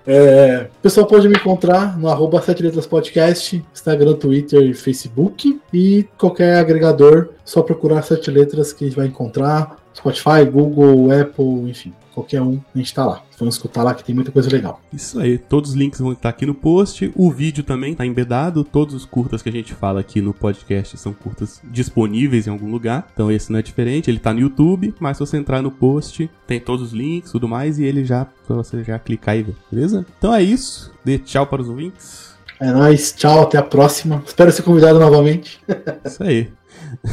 É, 0.06 0.68
o 0.80 0.82
pessoal 0.82 1.06
pode 1.06 1.28
me 1.28 1.36
encontrar 1.36 1.98
no 1.98 2.10
arroba 2.10 2.42
Sete 2.42 2.64
Letras 2.64 2.88
Podcast, 2.88 3.64
Instagram, 3.74 4.14
Twitter 4.16 4.62
e 4.64 4.74
Facebook. 4.74 5.60
E 5.74 6.08
qualquer 6.18 6.58
agregador, 6.58 7.30
só 7.46 7.62
procurar 7.62 8.02
Sete 8.04 8.32
Letras 8.32 8.74
que 8.74 8.90
vai 8.90 9.08
encontrar. 9.08 9.78
Spotify, 9.94 10.46
Google, 10.50 11.12
Apple, 11.12 11.70
enfim 11.70 11.94
qualquer 12.20 12.42
um, 12.42 12.60
a 12.74 12.78
gente 12.78 12.94
tá 12.94 13.06
lá. 13.06 13.24
Vamos 13.38 13.56
escutar 13.56 13.84
lá 13.84 13.94
que 13.94 14.04
tem 14.04 14.14
muita 14.14 14.32
coisa 14.32 14.50
legal. 14.52 14.82
Isso 14.92 15.20
aí, 15.20 15.38
todos 15.38 15.72
os 15.72 15.76
links 15.76 16.00
vão 16.00 16.12
estar 16.12 16.30
aqui 16.30 16.46
no 16.46 16.54
post. 16.54 17.12
O 17.16 17.32
vídeo 17.32 17.64
também 17.64 17.96
tá 17.96 18.06
embedado. 18.06 18.64
Todos 18.64 18.94
os 18.94 19.06
curtas 19.06 19.42
que 19.42 19.50
a 19.50 19.52
gente 19.52 19.74
fala 19.74 20.02
aqui 20.02 20.22
no 20.22 20.34
podcast 20.34 20.98
são 20.98 21.14
curtas 21.14 21.62
disponíveis 21.64 22.48
em 22.48 22.50
algum 22.50 22.70
lugar. 22.70 23.08
Então 23.14 23.32
esse 23.32 23.52
não 23.52 23.60
é 23.60 23.62
diferente, 23.62 24.10
ele 24.10 24.20
tá 24.20 24.34
no 24.34 24.42
YouTube, 24.42 24.94
mas 25.00 25.18
se 25.18 25.22
você 25.22 25.38
entrar 25.38 25.62
no 25.62 25.72
post, 25.72 26.30
tem 26.46 26.60
todos 26.60 26.88
os 26.88 26.94
links, 26.94 27.32
tudo 27.32 27.48
mais, 27.48 27.80
e 27.80 27.84
ele 27.84 28.04
já, 28.04 28.26
pra 28.26 28.58
você 28.58 28.84
já 28.84 29.00
clicar 29.00 29.38
e 29.38 29.44
ver, 29.44 29.56
beleza? 29.72 30.06
Então 30.18 30.34
é 30.34 30.44
isso. 30.44 30.92
Dê 31.04 31.18
tchau 31.18 31.48
para 31.48 31.62
os 31.62 31.70
ouvintes. 31.70 32.30
É 32.60 32.72
nóis, 32.72 33.14
tchau, 33.14 33.44
até 33.44 33.58
a 33.58 33.64
próxima. 33.64 34.22
Espero 34.26 34.52
ser 34.52 34.64
convidado 34.64 35.00
novamente. 35.00 35.62
Isso 36.04 36.22
aí. 36.22 36.52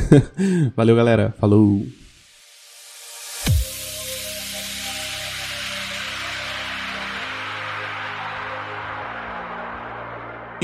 Valeu, 0.75 0.96
galera. 0.96 1.34
Falou. 1.38 1.86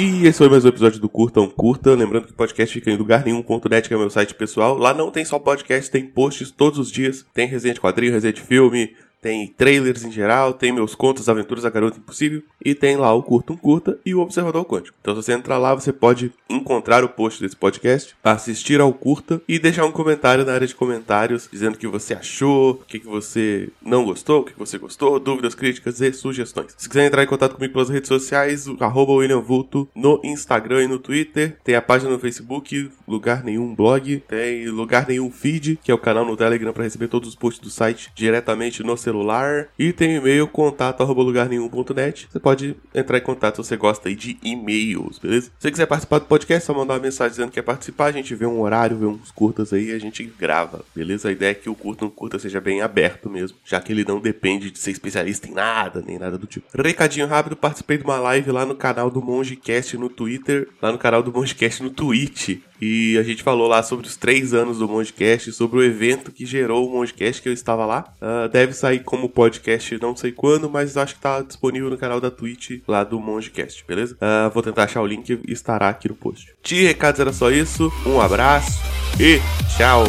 E 0.04 0.26
esse 0.26 0.38
foi 0.38 0.48
mais 0.48 0.64
um 0.64 0.68
episódio 0.68 0.98
do 0.98 1.08
Curta 1.08 1.40
um 1.40 1.48
Curta. 1.48 1.94
Lembrando 1.94 2.26
que 2.26 2.32
o 2.32 2.34
podcast 2.34 2.74
fica 2.74 2.90
em 2.90 2.96
lugar 2.96 3.24
nenhum.net, 3.24 3.86
que 3.86 3.94
é 3.94 3.96
meu 3.96 4.10
site 4.10 4.34
pessoal. 4.34 4.76
Lá 4.76 4.92
não 4.92 5.12
tem 5.12 5.24
só 5.24 5.38
podcast, 5.38 5.88
tem 5.88 6.04
posts 6.04 6.50
todos 6.50 6.80
os 6.80 6.90
dias. 6.90 7.24
Tem 7.32 7.46
resenha 7.46 7.72
de 7.72 7.80
quadrinho, 7.80 8.12
resenha 8.12 8.32
de 8.32 8.40
filme, 8.40 8.96
tem 9.22 9.46
trailers 9.56 10.04
em 10.04 10.10
geral, 10.10 10.52
tem 10.52 10.72
meus 10.72 10.96
contos, 10.96 11.28
aventuras 11.28 11.62
da 11.62 11.70
Garota 11.70 11.96
Impossível, 11.96 12.42
e 12.62 12.74
tem 12.74 12.96
lá 12.96 13.14
o 13.14 13.22
Curta 13.22 13.52
um 13.52 13.56
Curta 13.56 13.98
e 14.04 14.12
o 14.14 14.20
Observador 14.20 14.64
Quântico. 14.64 14.98
Então 15.00 15.14
se 15.14 15.22
você 15.22 15.32
entrar 15.32 15.58
lá, 15.58 15.72
você 15.74 15.92
pode 15.92 16.32
encontrar 16.50 17.04
o 17.04 17.08
post 17.08 17.40
desse 17.40 17.54
podcast, 17.54 18.16
assistir 18.22 18.80
ao 18.80 18.92
Curta 18.92 19.40
e 19.46 19.60
deixar 19.60 19.86
um 19.86 19.92
comentário 19.92 20.44
na 20.44 20.52
área 20.52 20.66
de 20.66 20.74
comentários, 20.74 21.48
dizendo 21.50 21.76
o 21.76 21.78
que 21.78 21.86
você 21.86 22.14
achou, 22.14 22.72
o 22.72 22.84
que, 22.84 22.98
você 22.98 23.68
não 23.80 24.04
gostou, 24.04 24.40
o 24.40 24.44
que, 24.44 24.58
você 24.58 24.76
gostou, 24.76 25.20
dúvidas, 25.20 25.54
críticas 25.54 26.00
e 26.00 26.12
sugestões. 26.12 26.74
Se 26.76 26.88
quiser 26.88 27.06
entrar 27.06 27.22
em 27.22 27.28
contato 27.28 27.54
comigo 27.54 27.72
pelas 27.72 27.88
redes 27.88 28.08
sociais, 28.08 28.66
arroba 28.80 29.12
William 29.12 29.40
Vulto 29.40 29.88
no 29.94 30.20
Instagram 30.24 30.82
e 30.82 30.88
no 30.88 30.98
Twitter, 30.98 31.58
tem 31.62 31.76
a 31.76 31.82
página 31.82 32.10
no 32.10 32.18
Facebook, 32.18 32.90
Lugar 33.06 33.44
Nenhum 33.44 33.72
Blog, 33.72 34.18
tem 34.26 34.66
Lugar 34.68 35.06
Nenhum 35.06 35.30
Feed, 35.30 35.78
que 35.82 35.92
é 35.92 35.94
o 35.94 35.98
canal 35.98 36.24
no 36.24 36.36
Telegram 36.36 36.72
para 36.72 36.84
receber 36.84 37.06
todos 37.06 37.28
os 37.28 37.36
posts 37.36 37.62
do 37.62 37.70
site 37.70 38.10
diretamente 38.16 38.82
no 38.82 38.96
celular 38.96 39.11
celular 39.12 39.68
e 39.78 39.92
tem 39.92 40.16
e-mail 40.16 40.48
contato 40.48 41.02
arroba 41.02 41.22
lugar 41.22 41.48
nenhum.net. 41.48 42.28
Você 42.30 42.40
pode 42.40 42.74
entrar 42.94 43.18
em 43.18 43.20
contato 43.22 43.56
se 43.56 43.68
você 43.68 43.76
gosta 43.76 44.08
aí 44.08 44.14
de 44.14 44.38
e-mails, 44.42 45.18
beleza? 45.18 45.46
Se 45.46 45.52
você 45.58 45.70
quiser 45.70 45.86
participar 45.86 46.18
do 46.18 46.24
podcast, 46.24 46.64
é 46.64 46.66
só 46.66 46.74
mandar 46.74 46.94
uma 46.94 47.00
mensagem 47.00 47.32
dizendo 47.32 47.48
que 47.48 47.54
quer 47.54 47.62
participar, 47.62 48.06
a 48.06 48.12
gente 48.12 48.34
vê 48.34 48.46
um 48.46 48.60
horário, 48.60 48.96
vê 48.96 49.06
uns 49.06 49.30
curtas 49.30 49.72
aí 49.72 49.90
e 49.90 49.92
a 49.92 49.98
gente 49.98 50.24
grava, 50.24 50.84
beleza? 50.94 51.28
A 51.28 51.32
ideia 51.32 51.50
é 51.50 51.54
que 51.54 51.68
o 51.68 51.74
curta, 51.74 52.04
um 52.04 52.10
curta 52.10 52.38
seja 52.38 52.60
bem 52.60 52.80
aberto 52.80 53.28
mesmo, 53.28 53.58
já 53.64 53.80
que 53.80 53.92
ele 53.92 54.04
não 54.04 54.20
depende 54.20 54.70
de 54.70 54.78
ser 54.78 54.90
especialista 54.90 55.48
em 55.48 55.52
nada, 55.52 56.02
nem 56.06 56.18
nada 56.18 56.38
do 56.38 56.46
tipo. 56.46 56.66
Recadinho 56.74 57.26
rápido, 57.26 57.56
participei 57.56 57.98
de 57.98 58.04
uma 58.04 58.18
live 58.18 58.50
lá 58.50 58.64
no 58.64 58.74
canal 58.74 59.10
do 59.10 59.20
Mongecast 59.20 59.96
no 59.98 60.08
Twitter, 60.08 60.68
lá 60.80 60.90
no 60.90 60.98
canal 60.98 61.22
do 61.22 61.32
Mongecast 61.32 61.82
no 61.82 61.90
Twitch. 61.90 62.60
E 62.84 63.16
a 63.16 63.22
gente 63.22 63.44
falou 63.44 63.68
lá 63.68 63.80
sobre 63.80 64.08
os 64.08 64.16
três 64.16 64.52
anos 64.52 64.78
do 64.78 64.88
Mondcast, 64.88 65.52
sobre 65.52 65.78
o 65.78 65.84
evento 65.84 66.32
que 66.32 66.44
gerou 66.44 66.84
o 66.84 66.92
Mondcast, 66.92 67.40
que 67.40 67.48
eu 67.48 67.52
estava 67.52 67.86
lá. 67.86 68.12
Uh, 68.20 68.48
deve 68.48 68.72
sair 68.72 69.04
como 69.04 69.28
podcast 69.28 69.96
não 70.00 70.16
sei 70.16 70.32
quando, 70.32 70.68
mas 70.68 70.96
acho 70.96 71.14
que 71.14 71.20
está 71.20 71.40
disponível 71.42 71.88
no 71.88 71.96
canal 71.96 72.20
da 72.20 72.28
Twitch 72.28 72.80
lá 72.88 73.04
do 73.04 73.20
Mondcast, 73.20 73.84
beleza? 73.86 74.16
Uh, 74.16 74.50
vou 74.50 74.64
tentar 74.64 74.82
achar 74.82 75.00
o 75.00 75.06
link 75.06 75.40
estará 75.46 75.90
aqui 75.90 76.08
no 76.08 76.16
post. 76.16 76.52
De 76.60 76.82
recados 76.82 77.20
era 77.20 77.32
só 77.32 77.52
isso, 77.52 77.88
um 78.04 78.20
abraço 78.20 78.80
e 79.20 79.38
tchau! 79.76 80.02